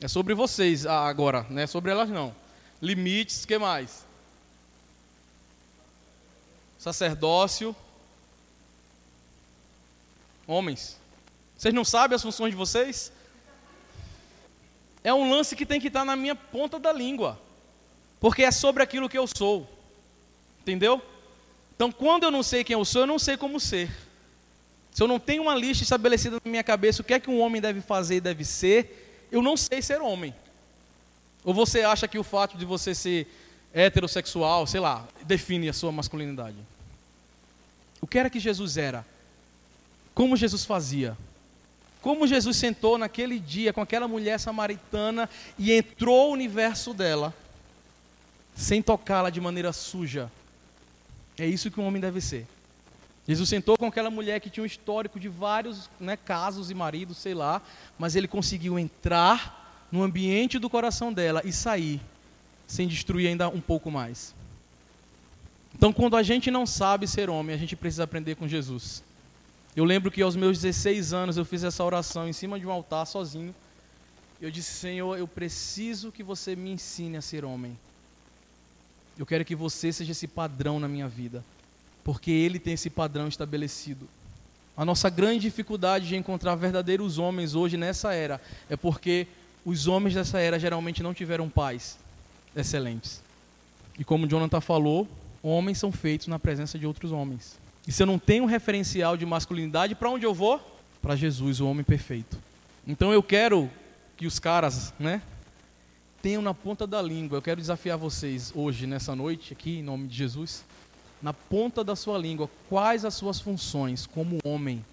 [0.00, 2.34] É sobre vocês agora, não é sobre elas não.
[2.80, 4.08] Limites, que mais?
[6.78, 7.74] sacerdócio.
[10.46, 10.96] Homens,
[11.56, 13.12] vocês não sabem as funções de vocês?
[15.04, 17.38] É um lance que tem que estar na minha ponta da língua,
[18.18, 19.68] porque é sobre aquilo que eu sou,
[20.60, 21.02] entendeu?
[21.74, 23.90] Então, quando eu não sei quem eu sou, eu não sei como ser.
[24.98, 27.38] Se eu não tenho uma lista estabelecida na minha cabeça, o que é que um
[27.38, 30.34] homem deve fazer e deve ser, eu não sei ser homem.
[31.44, 33.28] Ou você acha que o fato de você ser
[33.72, 36.56] heterossexual, sei lá, define a sua masculinidade.
[38.00, 39.06] O que era que Jesus era?
[40.16, 41.16] Como Jesus fazia?
[42.02, 47.32] Como Jesus sentou naquele dia com aquela mulher samaritana e entrou o universo dela,
[48.56, 50.28] sem tocá-la de maneira suja.
[51.38, 52.48] É isso que um homem deve ser.
[53.28, 57.18] Jesus sentou com aquela mulher que tinha um histórico de vários né, casos e maridos,
[57.18, 57.60] sei lá,
[57.98, 62.00] mas ele conseguiu entrar no ambiente do coração dela e sair
[62.66, 64.34] sem destruir ainda um pouco mais.
[65.74, 69.02] Então, quando a gente não sabe ser homem, a gente precisa aprender com Jesus.
[69.76, 72.70] Eu lembro que aos meus 16 anos eu fiz essa oração em cima de um
[72.70, 73.54] altar sozinho.
[74.40, 77.78] Eu disse, Senhor, eu preciso que você me ensine a ser homem.
[79.18, 81.44] Eu quero que você seja esse padrão na minha vida,
[82.08, 84.08] porque Ele tem esse padrão estabelecido.
[84.74, 88.40] A nossa grande dificuldade de encontrar verdadeiros homens hoje nessa era
[88.70, 89.26] é porque
[89.62, 91.98] os homens dessa era geralmente não tiveram pais
[92.56, 93.22] excelentes.
[93.98, 95.06] E como Jonathan falou,
[95.42, 97.58] homens são feitos na presença de outros homens.
[97.86, 100.58] E se eu não tenho um referencial de masculinidade, para onde eu vou?
[101.02, 102.38] Para Jesus, o homem perfeito.
[102.86, 103.70] Então eu quero
[104.16, 105.20] que os caras, né,
[106.22, 107.36] tenham na ponta da língua.
[107.36, 110.64] Eu quero desafiar vocês hoje, nessa noite, aqui, em nome de Jesus,
[111.22, 114.84] na ponta da sua língua, quais as suas funções como homem,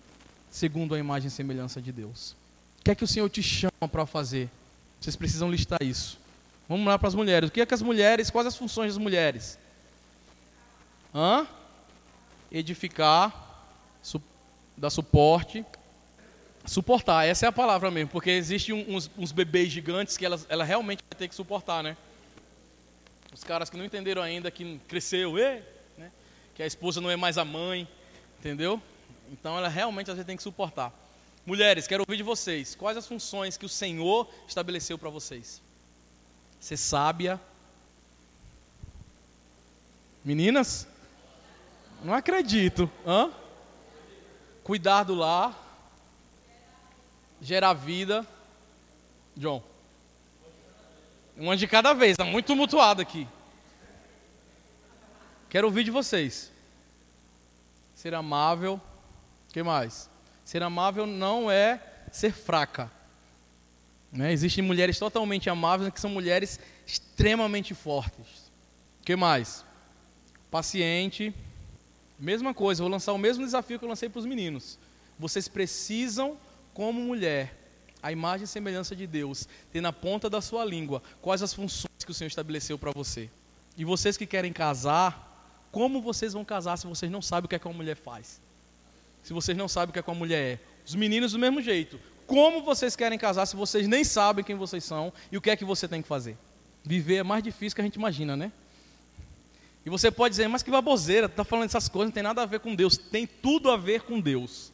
[0.49, 2.36] segundo a imagem e semelhança de Deus.
[2.80, 4.49] O que é que o Senhor te chama para fazer?
[4.99, 6.17] Vocês precisam listar isso.
[6.67, 7.49] Vamos lá para as mulheres.
[7.49, 9.57] O que é que as mulheres, quais as funções das mulheres?
[11.13, 11.47] Hã?
[12.51, 13.34] Edificar,
[14.01, 14.21] su,
[14.78, 15.65] dar suporte,
[16.65, 20.63] Suportar, essa é a palavra mesmo, porque existem uns, uns bebês gigantes que ela, ela
[20.63, 21.95] realmente vai ter que suportar, né?
[23.32, 25.61] Os caras que não entenderam ainda que cresceu, e?
[26.55, 27.87] Que a esposa não é mais a mãe,
[28.39, 28.81] entendeu?
[29.31, 30.91] Então ela realmente às vezes tem que suportar.
[31.45, 32.73] Mulheres, quero ouvir de vocês.
[32.73, 35.61] Quais as funções que o Senhor estabeleceu para vocês?
[36.59, 37.39] Ser sábia.
[40.23, 40.87] Meninas?
[42.03, 42.89] Não acredito.
[43.05, 43.31] Hã?
[44.63, 45.65] Cuidar do lar
[47.41, 48.25] gerar vida.
[49.37, 49.61] John.
[51.37, 53.27] Uma de cada vez, está muito tumultuado aqui.
[55.49, 56.51] Quero ouvir de vocês.
[57.95, 58.79] Ser amável.
[59.51, 60.09] Que mais?
[60.43, 61.81] Ser amável não é
[62.11, 62.91] ser fraca.
[64.11, 64.31] Né?
[64.31, 68.51] Existem mulheres totalmente amáveis que são mulheres extremamente fortes.
[69.03, 69.63] Que mais?
[70.49, 71.33] Paciente.
[72.17, 74.79] Mesma coisa, vou lançar o mesmo desafio que eu lancei para os meninos.
[75.19, 76.37] Vocês precisam
[76.73, 77.53] como mulher,
[78.01, 82.03] a imagem e semelhança de Deus, ter na ponta da sua língua quais as funções
[82.05, 83.29] que o Senhor estabeleceu para você.
[83.77, 85.34] E vocês que querem casar,
[85.76, 88.39] como vocês vão casar se vocês não sabem o que é que uma mulher faz?
[89.21, 90.59] Se vocês não sabem o que é que uma mulher é?
[90.88, 91.99] Os meninos do mesmo jeito.
[92.26, 95.55] Como vocês querem casar se vocês nem sabem quem vocês são e o que é
[95.57, 96.38] que você tem que fazer?
[96.82, 98.53] Viver é mais difícil que a gente imagina, né?
[99.86, 102.45] E você pode dizer, mas que baboseira, está falando essas coisas, não tem nada a
[102.45, 102.95] ver com Deus.
[102.95, 104.71] Tem tudo a ver com Deus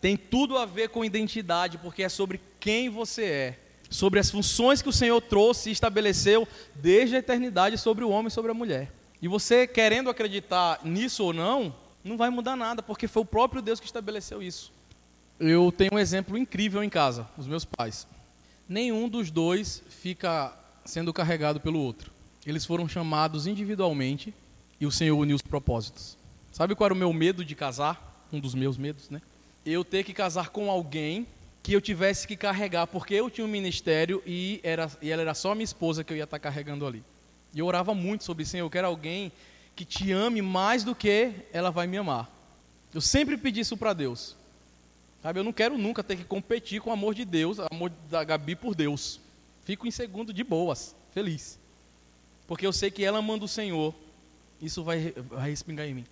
[0.00, 3.58] tem tudo a ver com identidade, porque é sobre quem você é,
[3.90, 8.28] sobre as funções que o Senhor trouxe e estabeleceu desde a eternidade sobre o homem
[8.28, 8.92] e sobre a mulher.
[9.20, 13.60] E você querendo acreditar nisso ou não, não vai mudar nada, porque foi o próprio
[13.60, 14.72] Deus que estabeleceu isso.
[15.38, 18.06] Eu tenho um exemplo incrível em casa, os meus pais.
[18.68, 20.52] Nenhum dos dois fica
[20.84, 22.10] sendo carregado pelo outro.
[22.46, 24.32] Eles foram chamados individualmente
[24.80, 26.16] e o Senhor uniu os propósitos.
[26.52, 28.26] Sabe qual era o meu medo de casar?
[28.32, 29.22] Um dos meus medos, né?
[29.64, 31.26] eu ter que casar com alguém
[31.62, 35.34] que eu tivesse que carregar, porque eu tinha um ministério e, era, e ela era
[35.34, 37.02] só minha esposa que eu ia estar carregando ali.
[37.54, 39.32] E eu orava muito sobre isso, eu quero alguém
[39.74, 42.30] que te ame mais do que ela vai me amar.
[42.92, 44.36] Eu sempre pedi isso para Deus.
[45.22, 48.22] Sabe, eu não quero nunca ter que competir com o amor de Deus, amor da
[48.24, 49.20] Gabi por Deus.
[49.64, 51.58] Fico em segundo de boas, feliz.
[52.46, 53.94] Porque eu sei que ela manda o Senhor,
[54.60, 56.04] isso vai, vai respingar em mim.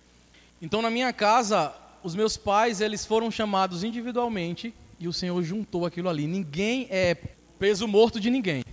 [0.61, 1.73] Então na minha casa,
[2.03, 6.27] os meus pais, eles foram chamados individualmente e o Senhor juntou aquilo ali.
[6.27, 7.15] Ninguém é
[7.57, 8.63] peso morto de ninguém.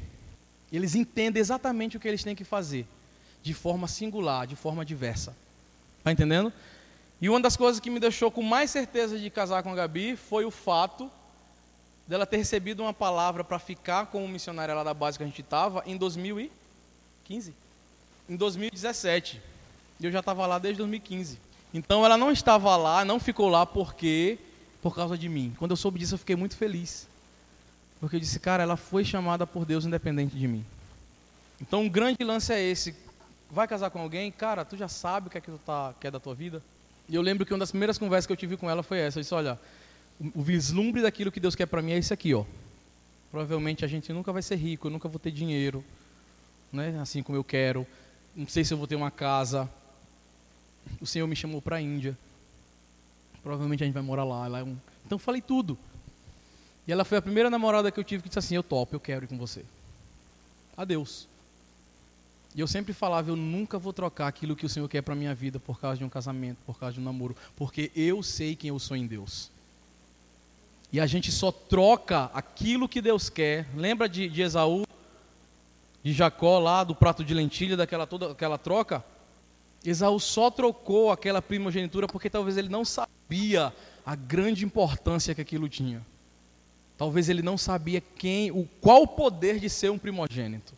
[0.76, 2.86] Eles entendem exatamente o que eles têm que fazer,
[3.42, 5.36] de forma singular, de forma diversa.
[5.98, 6.52] Está entendendo?
[7.20, 10.16] E uma das coisas que me deixou com mais certeza de casar com a Gabi
[10.16, 11.10] foi o fato
[12.06, 15.40] dela ter recebido uma palavra para ficar como missionária lá da base que a gente
[15.40, 17.54] estava em 2015.
[18.28, 19.40] Em 2017.
[20.00, 21.38] E eu já estava lá desde 2015.
[21.72, 24.38] Então ela não estava lá, não ficou lá porque
[24.82, 25.54] por causa de mim.
[25.58, 27.06] Quando eu soube disso, eu fiquei muito feliz.
[28.04, 30.62] Porque eu disse, cara, ela foi chamada por Deus independente de mim.
[31.58, 32.94] Então um grande lance é esse.
[33.50, 36.10] Vai casar com alguém, cara, tu já sabe o que é que tu tá, quer
[36.10, 36.62] da tua vida?
[37.08, 39.18] E eu lembro que uma das primeiras conversas que eu tive com ela foi essa.
[39.18, 39.58] Eu disse, olha,
[40.34, 42.44] o vislumbre daquilo que Deus quer para mim é isso aqui, ó.
[43.30, 45.82] Provavelmente a gente nunca vai ser rico, eu nunca vou ter dinheiro,
[46.70, 46.98] né?
[47.00, 47.86] Assim como eu quero.
[48.36, 49.66] Não sei se eu vou ter uma casa,
[51.00, 52.18] o Senhor me chamou para a Índia.
[53.42, 54.46] Provavelmente a gente vai morar lá.
[54.46, 54.76] lá é um...
[55.06, 55.78] Então falei tudo.
[56.86, 59.00] E ela foi a primeira namorada que eu tive que disse assim: Eu topo, eu
[59.00, 59.64] quero ir com você.
[60.76, 61.26] Adeus.
[62.54, 65.34] E eu sempre falava: Eu nunca vou trocar aquilo que o Senhor quer para minha
[65.34, 68.68] vida por causa de um casamento, por causa de um namoro, porque eu sei quem
[68.68, 69.50] eu sou em Deus.
[70.92, 73.66] E a gente só troca aquilo que Deus quer.
[73.74, 74.86] Lembra de, de Esaú,
[76.04, 79.04] de Jacó lá, do prato de lentilha, daquela toda aquela troca?
[79.84, 83.72] Esaú só trocou aquela primogenitura porque talvez ele não sabia
[84.06, 86.00] a grande importância que aquilo tinha.
[86.96, 90.72] Talvez ele não sabia quem, o qual o poder de ser um primogênito.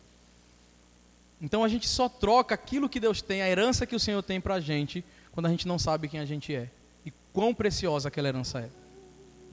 [1.41, 4.41] Então a gente só troca aquilo que Deus tem, a herança que o Senhor tem
[4.41, 6.67] para a gente, quando a gente não sabe quem a gente é
[7.05, 8.69] e quão preciosa aquela herança é.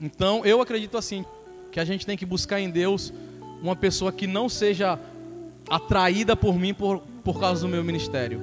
[0.01, 1.25] Então eu acredito assim
[1.71, 3.13] que a gente tem que buscar em Deus
[3.61, 4.99] uma pessoa que não seja
[5.69, 8.41] atraída por mim por, por causa do meu ministério,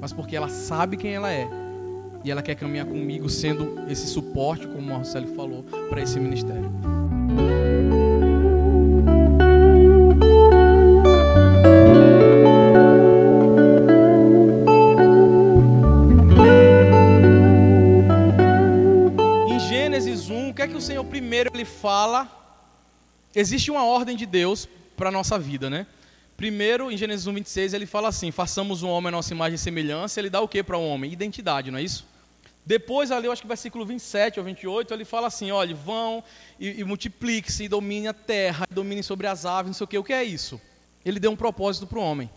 [0.00, 1.48] mas porque ela sabe quem ela é
[2.24, 6.99] e ela quer caminhar comigo sendo esse suporte, como o Marcelo falou, para esse ministério.
[19.48, 22.28] Em Gênesis 1, o que é que o Senhor primeiro ele fala?
[23.34, 25.86] Existe uma ordem de Deus para a nossa vida, né?
[26.36, 29.58] Primeiro, em Gênesis 1, 26, ele fala assim: façamos um homem a nossa imagem e
[29.58, 30.18] semelhança.
[30.18, 31.12] Ele dá o que para o um homem?
[31.12, 32.09] Identidade, não é isso?
[32.64, 36.22] Depois, ali, eu acho que versículo 27 ou 28, ele fala assim: olha, vão
[36.58, 39.88] e, e multiplique-se, e domine a terra, e domine sobre as aves, não sei o
[39.88, 39.98] que.
[39.98, 40.60] O que é isso?
[41.04, 42.30] Ele deu um propósito para o homem.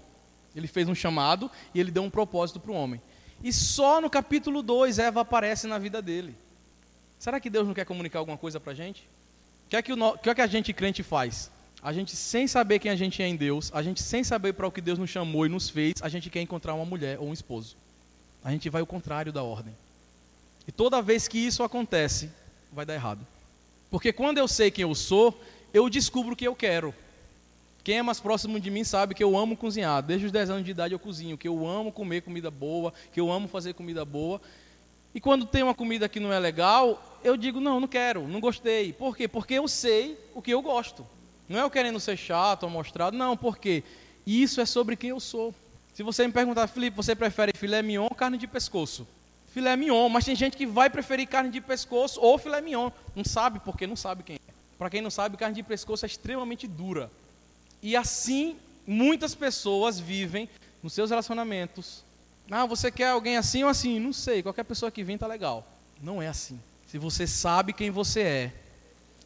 [0.55, 3.01] Ele fez um chamado e ele deu um propósito para o homem.
[3.43, 6.35] E só no capítulo 2 Eva aparece na vida dele.
[7.19, 9.07] Será que Deus não quer comunicar alguma coisa para a gente?
[9.65, 11.51] O que, é que, o, o que é que a gente crente faz?
[11.81, 14.65] A gente, sem saber quem a gente é em Deus, a gente sem saber para
[14.65, 17.27] o que Deus nos chamou e nos fez, a gente quer encontrar uma mulher ou
[17.27, 17.75] um esposo.
[18.43, 19.75] A gente vai o contrário da ordem.
[20.67, 22.29] E toda vez que isso acontece,
[22.71, 23.25] vai dar errado.
[23.89, 25.39] Porque quando eu sei quem eu sou,
[25.73, 26.93] eu descubro o que eu quero.
[27.83, 30.01] Quem é mais próximo de mim sabe que eu amo cozinhar.
[30.01, 33.19] Desde os 10 anos de idade eu cozinho, que eu amo comer comida boa, que
[33.19, 34.41] eu amo fazer comida boa.
[35.13, 38.39] E quando tem uma comida que não é legal, eu digo, não, não quero, não
[38.39, 38.93] gostei.
[38.93, 39.27] Por quê?
[39.27, 41.05] Porque eu sei o que eu gosto.
[41.47, 43.83] Não é eu querendo ser chato ou mostrado, não, porque
[44.25, 45.53] isso é sobre quem eu sou.
[45.93, 49.05] Se você me perguntar, Felipe, você prefere filé mignon ou carne de pescoço?
[49.53, 52.89] Filé mignon, mas tem gente que vai preferir carne de pescoço ou filé mignon.
[53.15, 54.53] Não sabe porque não sabe quem é.
[54.79, 57.11] Para quem não sabe, carne de pescoço é extremamente dura.
[57.79, 60.49] E assim, muitas pessoas vivem
[60.81, 62.03] nos seus relacionamentos.
[62.49, 63.99] Ah, você quer alguém assim ou assim?
[63.99, 65.67] Não sei, qualquer pessoa que vem tá legal.
[66.01, 66.59] Não é assim.
[66.87, 68.53] Se você sabe quem você é,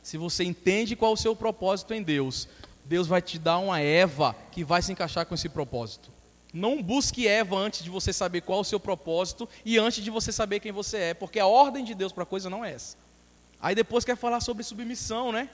[0.03, 2.49] se você entende qual é o seu propósito em Deus,
[2.83, 6.09] Deus vai te dar uma Eva que vai se encaixar com esse propósito.
[6.53, 10.09] Não busque Eva antes de você saber qual é o seu propósito e antes de
[10.09, 12.73] você saber quem você é, porque a ordem de Deus para a coisa não é
[12.73, 12.97] essa.
[13.59, 15.49] Aí depois quer falar sobre submissão, né?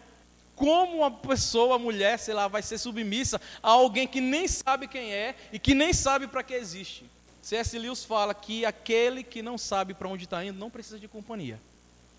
[0.56, 5.12] Como uma pessoa, mulher, sei lá, vai ser submissa a alguém que nem sabe quem
[5.12, 7.06] é e que nem sabe para que existe.
[7.42, 7.78] C.S.
[7.78, 11.60] Lewis fala que aquele que não sabe para onde está indo não precisa de companhia.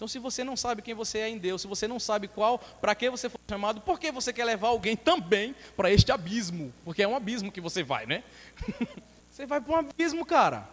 [0.05, 2.59] Então, se você não sabe quem você é em Deus, se você não sabe qual,
[2.59, 6.71] para que você foi chamado, por que você quer levar alguém também para este abismo?
[6.85, 8.23] Porque é um abismo que você vai, né?
[9.33, 10.69] você vai para um abismo, cara.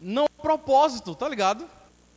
[0.00, 1.68] Não é propósito, tá ligado?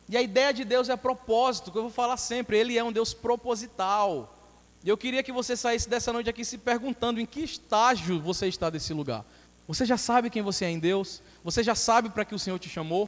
[0.08, 2.90] E a ideia de Deus é propósito, que eu vou falar sempre, ele é um
[2.92, 4.34] Deus proposital.
[4.82, 8.46] E eu queria que você saísse dessa noite aqui se perguntando em que estágio você
[8.46, 9.22] está desse lugar.
[9.68, 11.20] Você já sabe quem você é em Deus?
[11.44, 13.06] Você já sabe para que o Senhor te chamou?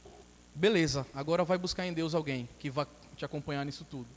[0.53, 2.85] Beleza, agora vai buscar em Deus alguém que vai
[3.17, 4.07] te acompanhar nisso tudo.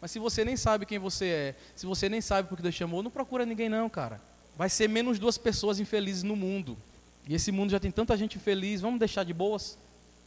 [0.00, 2.74] Mas se você nem sabe quem você é, se você nem sabe por que Deus
[2.74, 4.20] chamou, não procura ninguém não, cara.
[4.56, 6.76] Vai ser menos duas pessoas infelizes no mundo.
[7.28, 9.76] E esse mundo já tem tanta gente infeliz, vamos deixar de boas?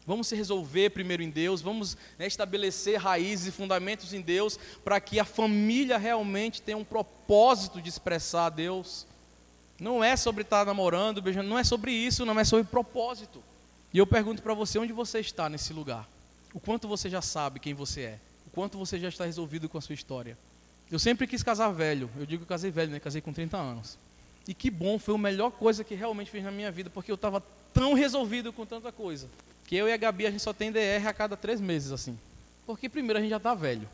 [0.05, 4.99] Vamos se resolver primeiro em Deus, vamos né, estabelecer raízes e fundamentos em Deus, para
[4.99, 9.07] que a família realmente tenha um propósito de expressar a Deus.
[9.79, 13.41] Não é sobre estar namorando, beijando, não é sobre isso, não é sobre propósito.
[13.93, 16.07] E eu pergunto para você, onde você está nesse lugar?
[16.53, 19.77] O quanto você já sabe quem você é, o quanto você já está resolvido com
[19.77, 20.37] a sua história.
[20.91, 22.99] Eu sempre quis casar velho, eu digo que casei velho, né?
[22.99, 23.97] Casei com 30 anos.
[24.47, 27.15] E que bom, foi a melhor coisa que realmente fiz na minha vida, porque eu
[27.15, 27.41] estava
[27.73, 29.27] tão resolvido com tanta coisa.
[29.65, 32.17] Que eu e a Gabi, a gente só tem DR a cada três meses, assim.
[32.65, 33.87] Porque primeiro a gente já está velho.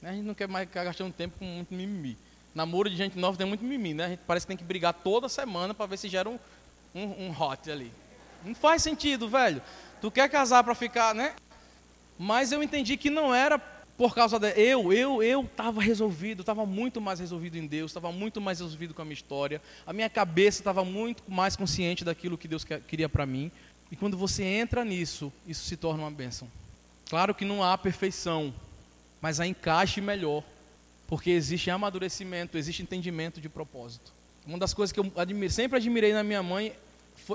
[0.00, 0.10] Né?
[0.10, 2.16] A gente não quer mais ficar gastando tempo com muito mimimi.
[2.54, 4.04] Namoro de gente nova tem muito mimimi, né?
[4.04, 6.38] A gente parece que tem que brigar toda semana para ver se gera um,
[6.94, 7.90] um, um hot ali.
[8.44, 9.62] Não faz sentido, velho.
[10.00, 11.34] Tu quer casar para ficar, né?
[12.18, 13.58] Mas eu entendi que não era
[13.96, 18.10] por causa de eu, eu, eu estava resolvido, estava muito mais resolvido em Deus, estava
[18.10, 19.60] muito mais resolvido com a minha história.
[19.86, 23.50] A minha cabeça estava muito mais consciente daquilo que Deus queria para mim.
[23.90, 26.48] E quando você entra nisso, isso se torna uma bênção.
[27.08, 28.54] Claro que não há perfeição,
[29.20, 30.42] mas há encaixe melhor,
[31.06, 34.12] porque existe amadurecimento, existe entendimento de propósito.
[34.46, 35.12] Uma das coisas que eu
[35.50, 36.72] sempre admirei na minha mãe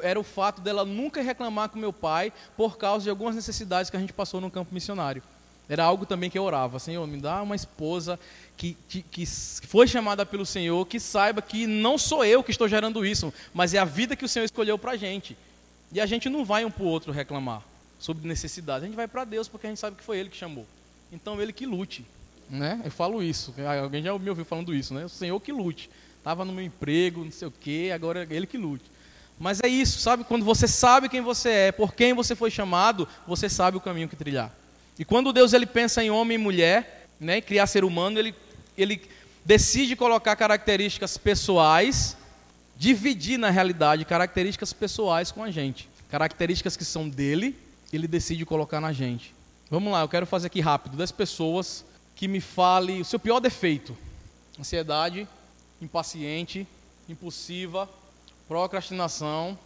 [0.03, 3.97] era o fato dela nunca reclamar com meu pai por causa de algumas necessidades que
[3.97, 5.23] a gente passou no campo missionário.
[5.69, 8.17] Era algo também que eu orava, Senhor, me dá uma esposa
[8.55, 12.69] que, que, que, foi chamada pelo Senhor, que saiba que não sou eu que estou
[12.69, 15.37] gerando isso, mas é a vida que o Senhor escolheu para a gente.
[15.91, 17.61] E a gente não vai um para o outro reclamar
[17.99, 20.37] sobre necessidade, a gente vai para Deus porque a gente sabe que foi Ele que
[20.37, 20.65] chamou.
[21.11, 22.05] Então Ele que lute.
[22.49, 22.81] Né?
[22.85, 23.53] Eu falo isso.
[23.81, 25.03] Alguém já me ouviu falando isso, né?
[25.05, 25.89] O Senhor que lute.
[26.17, 28.85] Estava no meu emprego, não sei o quê, agora é Ele que lute.
[29.39, 30.23] Mas é isso, sabe?
[30.23, 34.09] Quando você sabe quem você é, por quem você foi chamado, você sabe o caminho
[34.09, 34.51] que trilhar.
[34.97, 38.33] E quando Deus ele pensa em homem e mulher, né, criar ser humano, ele,
[38.75, 39.01] ele
[39.45, 42.17] decide colocar características pessoais,
[42.75, 45.87] dividir na realidade características pessoais com a gente.
[46.09, 47.55] Características que são dele,
[47.93, 49.35] ele decide colocar na gente.
[49.69, 50.97] Vamos lá, eu quero fazer aqui rápido.
[50.97, 51.85] Das pessoas
[52.15, 53.95] que me fale o seu pior defeito:
[54.59, 55.27] ansiedade,
[55.81, 56.65] impaciente,
[57.07, 57.87] impulsiva,
[58.47, 59.57] procrastinação,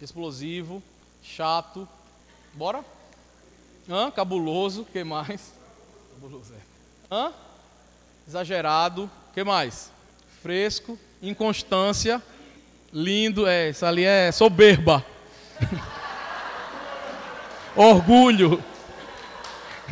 [0.00, 0.82] explosivo,
[1.22, 1.88] chato.
[2.54, 2.84] Bora?
[3.88, 4.10] Hã?
[4.10, 5.52] Cabuloso, que mais?
[6.14, 6.58] Cabuloso, é.
[7.14, 7.32] Hã?
[8.26, 9.90] Exagerado, que mais?
[10.42, 12.22] Fresco, inconstância,
[12.92, 15.04] lindo, é, isso ali é soberba.
[17.76, 18.62] Orgulho.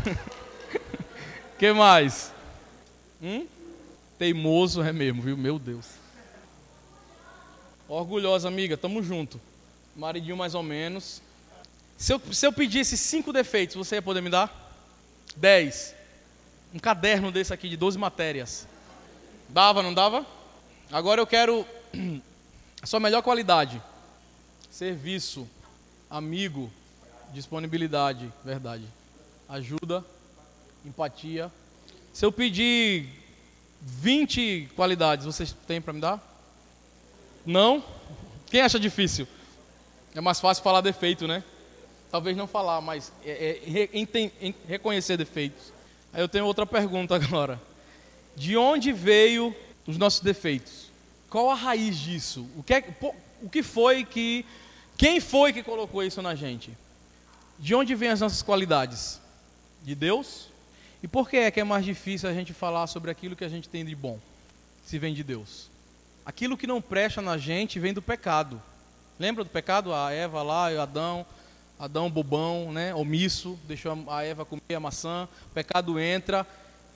[1.58, 2.32] que mais?
[3.22, 3.46] Hum?
[4.18, 5.36] Teimoso é mesmo, viu?
[5.36, 5.97] Meu Deus.
[7.88, 9.40] Orgulhosa, amiga, tamo junto.
[9.96, 11.22] Maridinho mais ou menos.
[11.96, 14.76] Se eu, se eu pedisse cinco defeitos, você ia poder me dar?
[15.34, 15.94] Dez.
[16.74, 18.68] Um caderno desse aqui de 12 matérias.
[19.48, 20.26] Dava, não dava?
[20.92, 21.66] Agora eu quero
[22.82, 23.80] a sua melhor qualidade.
[24.70, 25.48] Serviço,
[26.10, 26.70] amigo,
[27.32, 28.84] disponibilidade, verdade.
[29.48, 30.04] Ajuda,
[30.84, 31.50] empatia.
[32.12, 33.08] Se eu pedir
[33.80, 36.27] 20 qualidades, vocês têm para me dar?
[37.48, 37.82] Não?
[38.50, 39.26] Quem acha difícil?
[40.14, 41.42] É mais fácil falar defeito, né?
[42.10, 45.72] Talvez não falar, mas é, é, reconhecer defeitos.
[46.12, 47.58] Aí eu tenho outra pergunta agora.
[48.36, 50.90] De onde veio os nossos defeitos?
[51.30, 52.46] Qual a raiz disso?
[52.54, 52.84] O que, é,
[53.40, 54.44] o que foi que.
[54.98, 56.76] Quem foi que colocou isso na gente?
[57.58, 59.18] De onde vêm as nossas qualidades?
[59.82, 60.48] De Deus?
[61.02, 63.48] E por que é que é mais difícil a gente falar sobre aquilo que a
[63.48, 64.18] gente tem de bom?
[64.84, 65.67] Se vem de Deus.
[66.28, 68.60] Aquilo que não presta na gente vem do pecado.
[69.18, 69.94] Lembra do pecado?
[69.94, 71.24] A Eva lá, o Adão,
[71.78, 75.26] Adão bobão, né, omisso, deixou a Eva comer a maçã.
[75.50, 76.46] O pecado entra,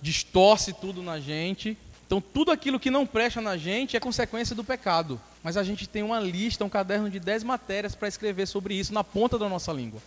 [0.03, 1.79] distorce tudo na gente.
[2.07, 5.19] Então, tudo aquilo que não presta na gente é consequência do pecado.
[5.43, 8.93] Mas a gente tem uma lista, um caderno de 10 matérias para escrever sobre isso
[8.93, 10.03] na ponta da nossa língua.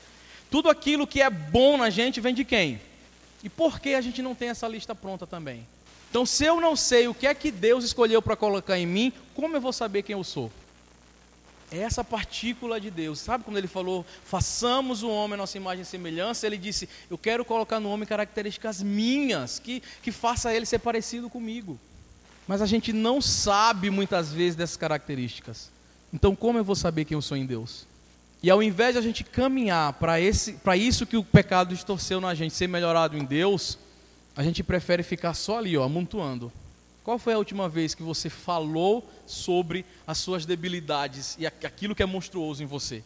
[0.51, 2.80] Tudo aquilo que é bom na gente vem de quem?
[3.43, 5.65] E por que a gente não tem essa lista pronta também?
[6.16, 9.11] Então, se eu não sei o que é que Deus escolheu para colocar em mim,
[9.34, 10.49] como eu vou saber quem eu sou?
[11.70, 13.20] É essa partícula de Deus.
[13.20, 16.47] Sabe quando ele falou, façamos o homem a nossa imagem e semelhança?
[16.47, 21.30] Ele disse, eu quero colocar no homem características minhas, que, que faça ele ser parecido
[21.30, 21.78] comigo.
[22.47, 25.70] Mas a gente não sabe muitas vezes dessas características.
[26.13, 27.86] Então, como eu vou saber quem eu sou em Deus?
[28.41, 32.53] E ao invés de a gente caminhar para isso que o pecado distorceu na gente,
[32.53, 33.78] ser melhorado em Deus,
[34.36, 36.52] a gente prefere ficar só ali, ó, amontoando.
[37.04, 42.04] Qual foi a última vez que você falou sobre as suas debilidades e aquilo que
[42.04, 43.04] é monstruoso em você?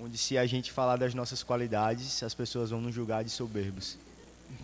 [0.00, 3.98] Onde se a gente falar das nossas qualidades, as pessoas vão nos julgar de soberbos.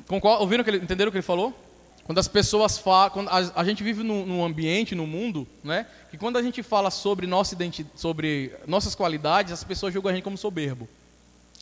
[0.07, 1.55] Qual, ouviram que ele, entenderam o que ele falou?
[2.05, 5.87] Quando as pessoas falam, quando a, a gente vive num, num, ambiente, no mundo, né?
[6.11, 7.55] Que quando a gente fala sobre nossa
[7.95, 10.89] sobre nossas qualidades, as pessoas julgam a gente como soberbo.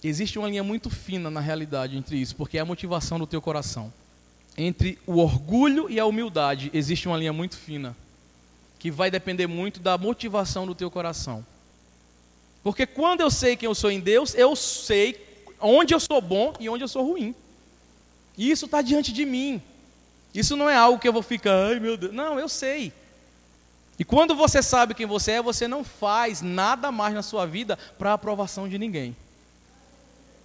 [0.03, 3.43] Existe uma linha muito fina na realidade entre isso, porque é a motivação do teu
[3.43, 3.93] coração
[4.57, 7.97] entre o orgulho e a humildade existe uma linha muito fina,
[8.79, 11.45] que vai depender muito da motivação do teu coração.
[12.63, 15.25] Porque quando eu sei quem eu sou em Deus, eu sei
[15.61, 17.35] onde eu sou bom e onde eu sou ruim.
[18.37, 19.63] E isso está diante de mim.
[20.35, 22.13] Isso não é algo que eu vou ficar, ai meu Deus.
[22.13, 22.93] Não, eu sei.
[23.99, 27.79] E quando você sabe quem você é, você não faz nada mais na sua vida
[27.99, 29.17] para a aprovação de ninguém.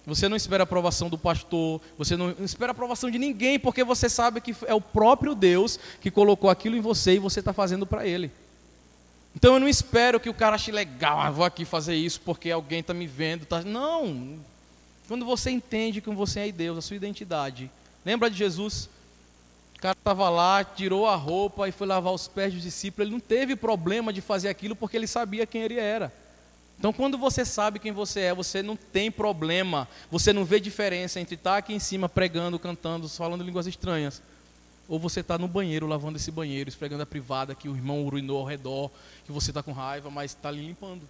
[0.04, 3.84] Você não espera a aprovação do pastor, você não espera a aprovação de ninguém, porque
[3.84, 7.52] você sabe que é o próprio Deus que colocou aquilo em você e você está
[7.52, 8.30] fazendo para Ele.
[9.34, 12.50] Então eu não espero que o cara ache legal, ah, vou aqui fazer isso porque
[12.50, 13.46] alguém está me vendo.
[13.46, 13.62] Tá...
[13.62, 14.38] Não.
[15.06, 17.70] Quando você entende que você é Deus, a sua identidade.
[18.04, 18.88] Lembra de Jesus?
[19.76, 23.06] O cara estava lá, tirou a roupa e foi lavar os pés dos discípulos.
[23.06, 26.12] Ele não teve problema de fazer aquilo porque ele sabia quem ele era.
[26.82, 31.20] Então, quando você sabe quem você é, você não tem problema, você não vê diferença
[31.20, 34.20] entre estar aqui em cima pregando, cantando, falando línguas estranhas,
[34.88, 38.40] ou você está no banheiro lavando esse banheiro, esfregando a privada que o irmão urinou
[38.40, 38.90] ao redor,
[39.24, 41.02] que você está com raiva, mas está limpando.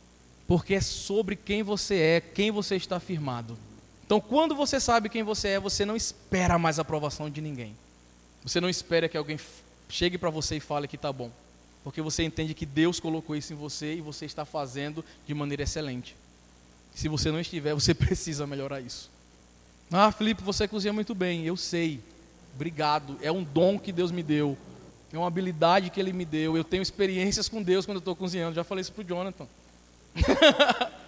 [0.46, 3.56] Porque é sobre quem você é, quem você está firmado.
[4.04, 7.74] Então, quando você sabe quem você é, você não espera mais aprovação de ninguém.
[8.42, 9.40] Você não espera que alguém
[9.88, 11.30] chegue para você e fale que está bom.
[11.84, 15.62] Porque você entende que Deus colocou isso em você e você está fazendo de maneira
[15.64, 16.16] excelente.
[16.94, 19.10] Se você não estiver, você precisa melhorar isso.
[19.90, 22.00] Ah, Felipe, você cozinha muito bem, eu sei.
[22.54, 23.18] Obrigado.
[23.20, 24.56] É um dom que Deus me deu.
[25.12, 26.56] É uma habilidade que Ele me deu.
[26.56, 28.54] Eu tenho experiências com Deus quando eu estou cozinhando.
[28.54, 29.46] Já falei isso para o Jonathan.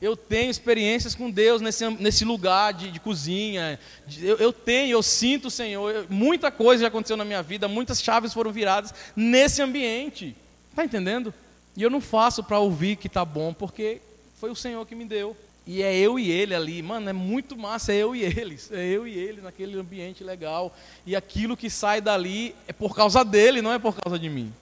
[0.00, 3.78] eu tenho experiências com Deus nesse, nesse lugar de, de cozinha.
[4.20, 5.90] Eu, eu, tenho, eu sinto, Senhor.
[5.90, 7.66] Eu, muita coisa já aconteceu na minha vida.
[7.66, 10.36] Muitas chaves foram viradas nesse ambiente.
[10.70, 11.32] Está entendendo?
[11.74, 14.00] E eu não faço para ouvir que está bom, porque
[14.38, 15.34] foi o Senhor que me deu.
[15.66, 18.86] E é eu e ele ali, mano, é muito massa, é eu e eles, é
[18.86, 20.76] eu e ele naquele ambiente legal.
[21.04, 24.52] E aquilo que sai dali é por causa dele, não é por causa de mim.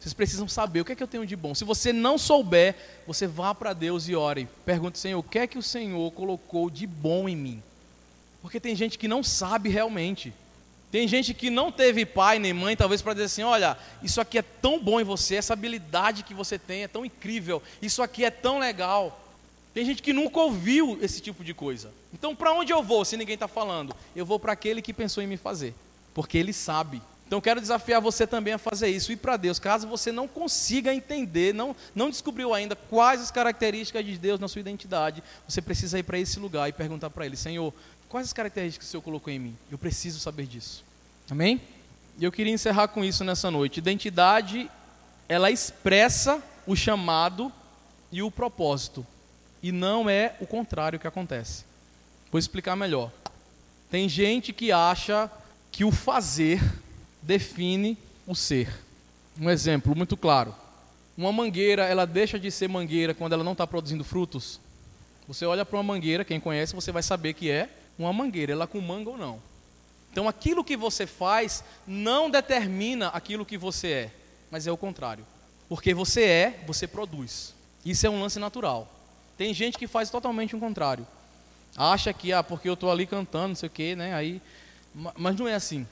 [0.00, 1.54] Vocês precisam saber o que é que eu tenho de bom.
[1.54, 2.74] Se você não souber,
[3.06, 4.48] você vá para Deus e ore.
[4.64, 7.62] Pergunte, Senhor, o que é que o Senhor colocou de bom em mim?
[8.40, 10.32] Porque tem gente que não sabe realmente.
[10.90, 14.38] Tem gente que não teve pai nem mãe, talvez para dizer assim: olha, isso aqui
[14.38, 18.24] é tão bom em você, essa habilidade que você tem é tão incrível, isso aqui
[18.24, 19.20] é tão legal.
[19.72, 21.92] Tem gente que nunca ouviu esse tipo de coisa.
[22.12, 23.94] Então, para onde eu vou se ninguém está falando?
[24.16, 25.74] Eu vou para aquele que pensou em me fazer,
[26.12, 27.00] porque ele sabe.
[27.30, 29.12] Então, quero desafiar você também a fazer isso.
[29.12, 34.04] E para Deus, caso você não consiga entender, não, não descobriu ainda quais as características
[34.04, 37.36] de Deus na sua identidade, você precisa ir para esse lugar e perguntar para Ele:
[37.36, 37.72] Senhor,
[38.08, 39.56] quais as características que o Senhor colocou em mim?
[39.70, 40.82] Eu preciso saber disso.
[41.30, 41.60] Amém?
[42.18, 43.78] E eu queria encerrar com isso nessa noite.
[43.78, 44.68] Identidade,
[45.28, 47.52] ela expressa o chamado
[48.10, 49.06] e o propósito
[49.62, 51.64] e não é o contrário que acontece.
[52.32, 53.08] Vou explicar melhor.
[53.88, 55.30] Tem gente que acha
[55.70, 56.60] que o fazer
[57.22, 57.96] define
[58.26, 58.68] o ser.
[59.40, 60.54] Um exemplo muito claro.
[61.16, 64.60] Uma mangueira, ela deixa de ser mangueira quando ela não está produzindo frutos.
[65.28, 67.68] Você olha para uma mangueira, quem conhece, você vai saber que é
[67.98, 69.40] uma mangueira, ela com manga ou não.
[70.10, 74.10] Então aquilo que você faz não determina aquilo que você é,
[74.50, 75.24] mas é o contrário.
[75.68, 77.54] Porque você é, você produz.
[77.84, 78.88] Isso é um lance natural.
[79.38, 81.06] Tem gente que faz totalmente o contrário.
[81.76, 84.14] Acha que, ah, porque eu estou ali cantando, não sei o quê, né?
[84.14, 84.42] Aí,
[85.16, 85.86] mas não é assim.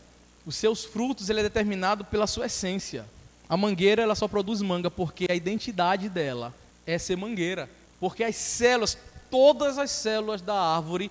[0.49, 3.05] Os seus frutos, ele é determinado pela sua essência.
[3.47, 6.55] A mangueira, ela só produz manga porque a identidade dela
[6.87, 7.69] é ser mangueira.
[8.01, 8.97] Porque as células,
[9.31, 11.11] todas as células da árvore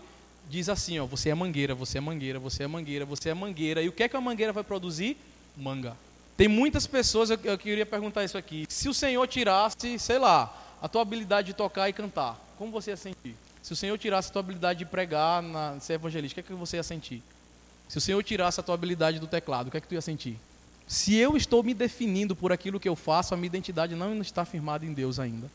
[0.50, 3.84] diz assim, ó, você é mangueira, você é mangueira, você é mangueira, você é mangueira.
[3.84, 5.16] E o que é que a mangueira vai produzir?
[5.56, 5.96] Manga.
[6.36, 8.66] Tem muitas pessoas, eu, eu queria perguntar isso aqui.
[8.68, 12.90] Se o Senhor tirasse, sei lá, a tua habilidade de tocar e cantar, como você
[12.90, 13.36] ia sentir?
[13.62, 16.56] Se o Senhor tirasse a tua habilidade de pregar, na, ser evangelista, o que é
[16.56, 17.22] que você ia sentir?
[17.88, 20.02] Se o Senhor tirasse a tua habilidade do teclado, o que é que tu ia
[20.02, 20.40] sentir?
[20.88, 24.46] Se eu estou me definindo por aquilo que eu faço, a minha identidade não está
[24.46, 25.50] firmada em Deus ainda.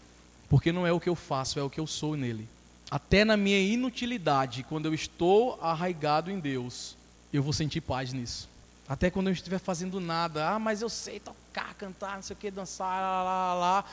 [0.49, 2.47] Porque não é o que eu faço, é o que eu sou nele.
[2.91, 6.97] Até na minha inutilidade, quando eu estou arraigado em Deus,
[7.33, 8.49] eu vou sentir paz nisso.
[8.87, 12.39] Até quando eu estiver fazendo nada, ah, mas eu sei tocar, cantar, não sei o
[12.39, 13.85] que, dançar, lá, lá, lá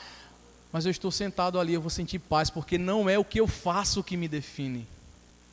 [0.72, 3.48] mas eu estou sentado ali, eu vou sentir paz, porque não é o que eu
[3.48, 4.86] faço que me define.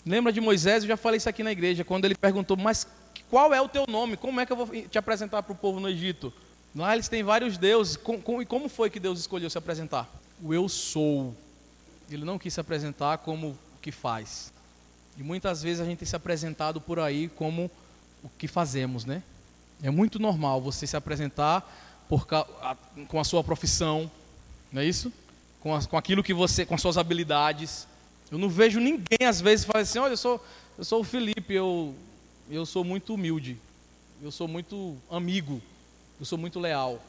[0.07, 0.83] Lembra de Moisés?
[0.83, 2.87] Eu já falei isso aqui na igreja, quando ele perguntou, mas
[3.29, 4.15] qual é o teu nome?
[4.15, 6.33] Como é que eu vou te apresentar para o povo no Egito?
[6.73, 7.99] Lá eles têm vários deuses.
[8.41, 10.09] e como foi que Deus escolheu se apresentar?
[10.41, 11.35] O eu sou.
[12.09, 14.53] Ele não quis se apresentar como o que faz.
[15.17, 17.69] E muitas vezes a gente tem se apresentado por aí como
[18.23, 19.21] o que fazemos, né?
[19.83, 21.67] É muito normal você se apresentar
[22.07, 22.25] por,
[23.07, 24.09] com a sua profissão,
[24.71, 25.11] não é isso?
[25.59, 27.87] Com, a, com aquilo que você, com suas habilidades.
[28.31, 30.43] Eu não vejo ninguém às vezes falar assim, olha, eu sou,
[30.77, 31.95] eu sou o Felipe, eu,
[32.49, 33.57] eu sou muito humilde,
[34.21, 35.61] eu sou muito amigo,
[36.19, 37.01] eu sou muito leal.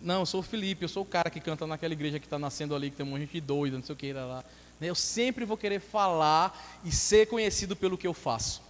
[0.00, 2.38] Não, eu sou o Felipe, eu sou o cara que canta naquela igreja que está
[2.38, 4.44] nascendo ali, que tem um monte de doida, não sei o que, lá.
[4.80, 8.62] Eu sempre vou querer falar e ser conhecido pelo que eu faço.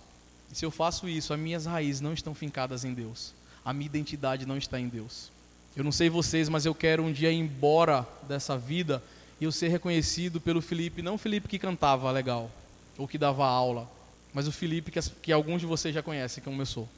[0.50, 3.32] E se eu faço isso, as minhas raízes não estão fincadas em Deus.
[3.64, 5.30] A minha identidade não está em Deus.
[5.76, 9.00] Eu não sei vocês, mas eu quero um dia ir embora dessa vida
[9.40, 12.50] e eu ser reconhecido pelo Felipe, não o Felipe que cantava legal,
[12.98, 13.90] ou que dava aula,
[14.34, 16.88] mas o Felipe que, que alguns de vocês já conhecem, como eu sou.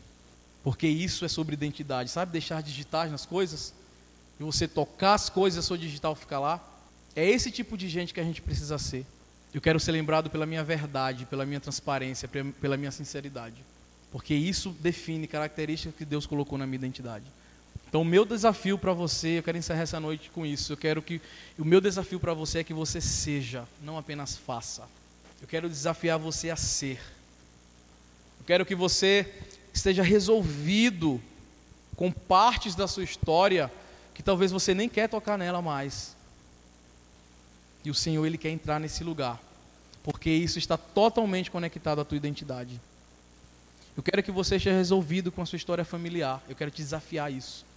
[0.62, 2.32] Porque isso é sobre identidade, sabe?
[2.32, 3.72] Deixar digitar nas coisas,
[4.38, 6.60] e você tocar as coisas a sua digital ficar lá.
[7.14, 9.06] É esse tipo de gente que a gente precisa ser.
[9.54, 12.28] Eu quero ser lembrado pela minha verdade, pela minha transparência,
[12.60, 13.56] pela minha sinceridade.
[14.10, 17.24] Porque isso define características que Deus colocou na minha identidade.
[17.92, 20.72] Então, o meu desafio para você, eu quero encerrar essa noite com isso.
[20.72, 21.20] Eu quero que
[21.58, 24.88] o meu desafio para você é que você seja, não apenas faça.
[25.42, 26.98] Eu quero desafiar você a ser.
[28.40, 29.30] Eu quero que você
[29.74, 31.20] esteja resolvido
[31.94, 33.70] com partes da sua história
[34.14, 36.16] que talvez você nem quer tocar nela mais.
[37.84, 39.38] E o Senhor ele quer entrar nesse lugar,
[40.02, 42.80] porque isso está totalmente conectado à tua identidade.
[43.94, 46.42] Eu quero que você esteja resolvido com a sua história familiar.
[46.48, 47.70] Eu quero te desafiar isso.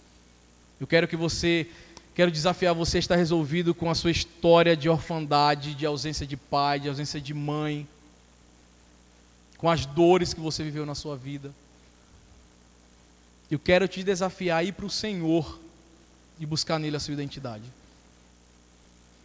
[0.80, 1.68] Eu quero que você,
[2.14, 6.36] quero desafiar você a estar resolvido com a sua história de orfandade, de ausência de
[6.36, 7.88] pai, de ausência de mãe,
[9.56, 11.52] com as dores que você viveu na sua vida.
[13.50, 15.58] Eu quero te desafiar a ir para o Senhor
[16.38, 17.64] e buscar nele a sua identidade.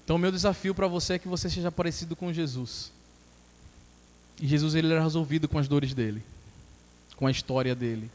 [0.05, 2.91] Então, meu desafio para você é que você seja parecido com Jesus.
[4.39, 6.23] E Jesus ele era resolvido com as dores dele,
[7.15, 8.09] com a história dele,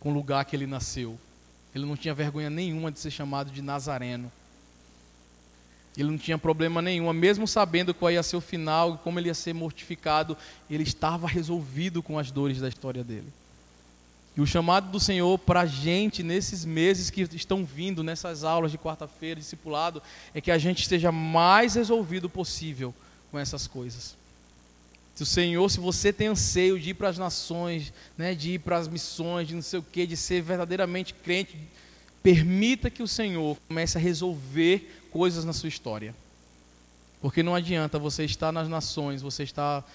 [0.00, 1.18] com o lugar que ele nasceu.
[1.74, 4.30] Ele não tinha vergonha nenhuma de ser chamado de Nazareno.
[5.96, 9.28] Ele não tinha problema nenhum, mesmo sabendo qual ia ser o final e como ele
[9.28, 10.36] ia ser mortificado,
[10.70, 13.30] ele estava resolvido com as dores da história dele.
[14.34, 18.72] E o chamado do Senhor para a gente nesses meses que estão vindo, nessas aulas
[18.72, 20.02] de quarta-feira, discipulado,
[20.32, 22.94] é que a gente esteja mais resolvido possível
[23.30, 24.16] com essas coisas.
[25.14, 28.58] Se o Senhor, se você tem anseio de ir para as nações, né, de ir
[28.60, 31.56] para as missões, de não sei o quê, de ser verdadeiramente crente,
[32.22, 36.14] permita que o Senhor comece a resolver coisas na sua história.
[37.20, 39.88] Porque não adianta você estar nas nações, você estar,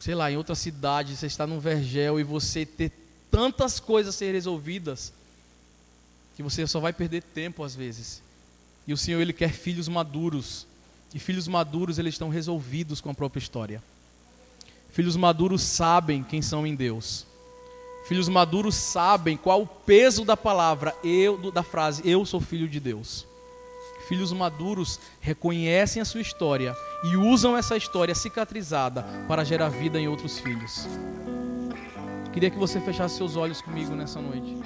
[0.00, 2.90] sei lá, em outra cidade, você está num vergel e você ter
[3.30, 5.12] tantas coisas a ser resolvidas
[6.36, 8.22] que você só vai perder tempo às vezes.
[8.86, 10.66] E o Senhor ele quer filhos maduros.
[11.14, 13.82] E filhos maduros eles estão resolvidos com a própria história.
[14.92, 17.26] Filhos maduros sabem quem são em Deus.
[18.06, 22.78] Filhos maduros sabem qual o peso da palavra, eu da frase eu sou filho de
[22.78, 23.26] Deus.
[24.06, 26.74] Filhos maduros reconhecem a sua história
[27.04, 30.86] e usam essa história cicatrizada para gerar vida em outros filhos.
[32.32, 34.56] Queria que você fechasse seus olhos comigo nessa noite.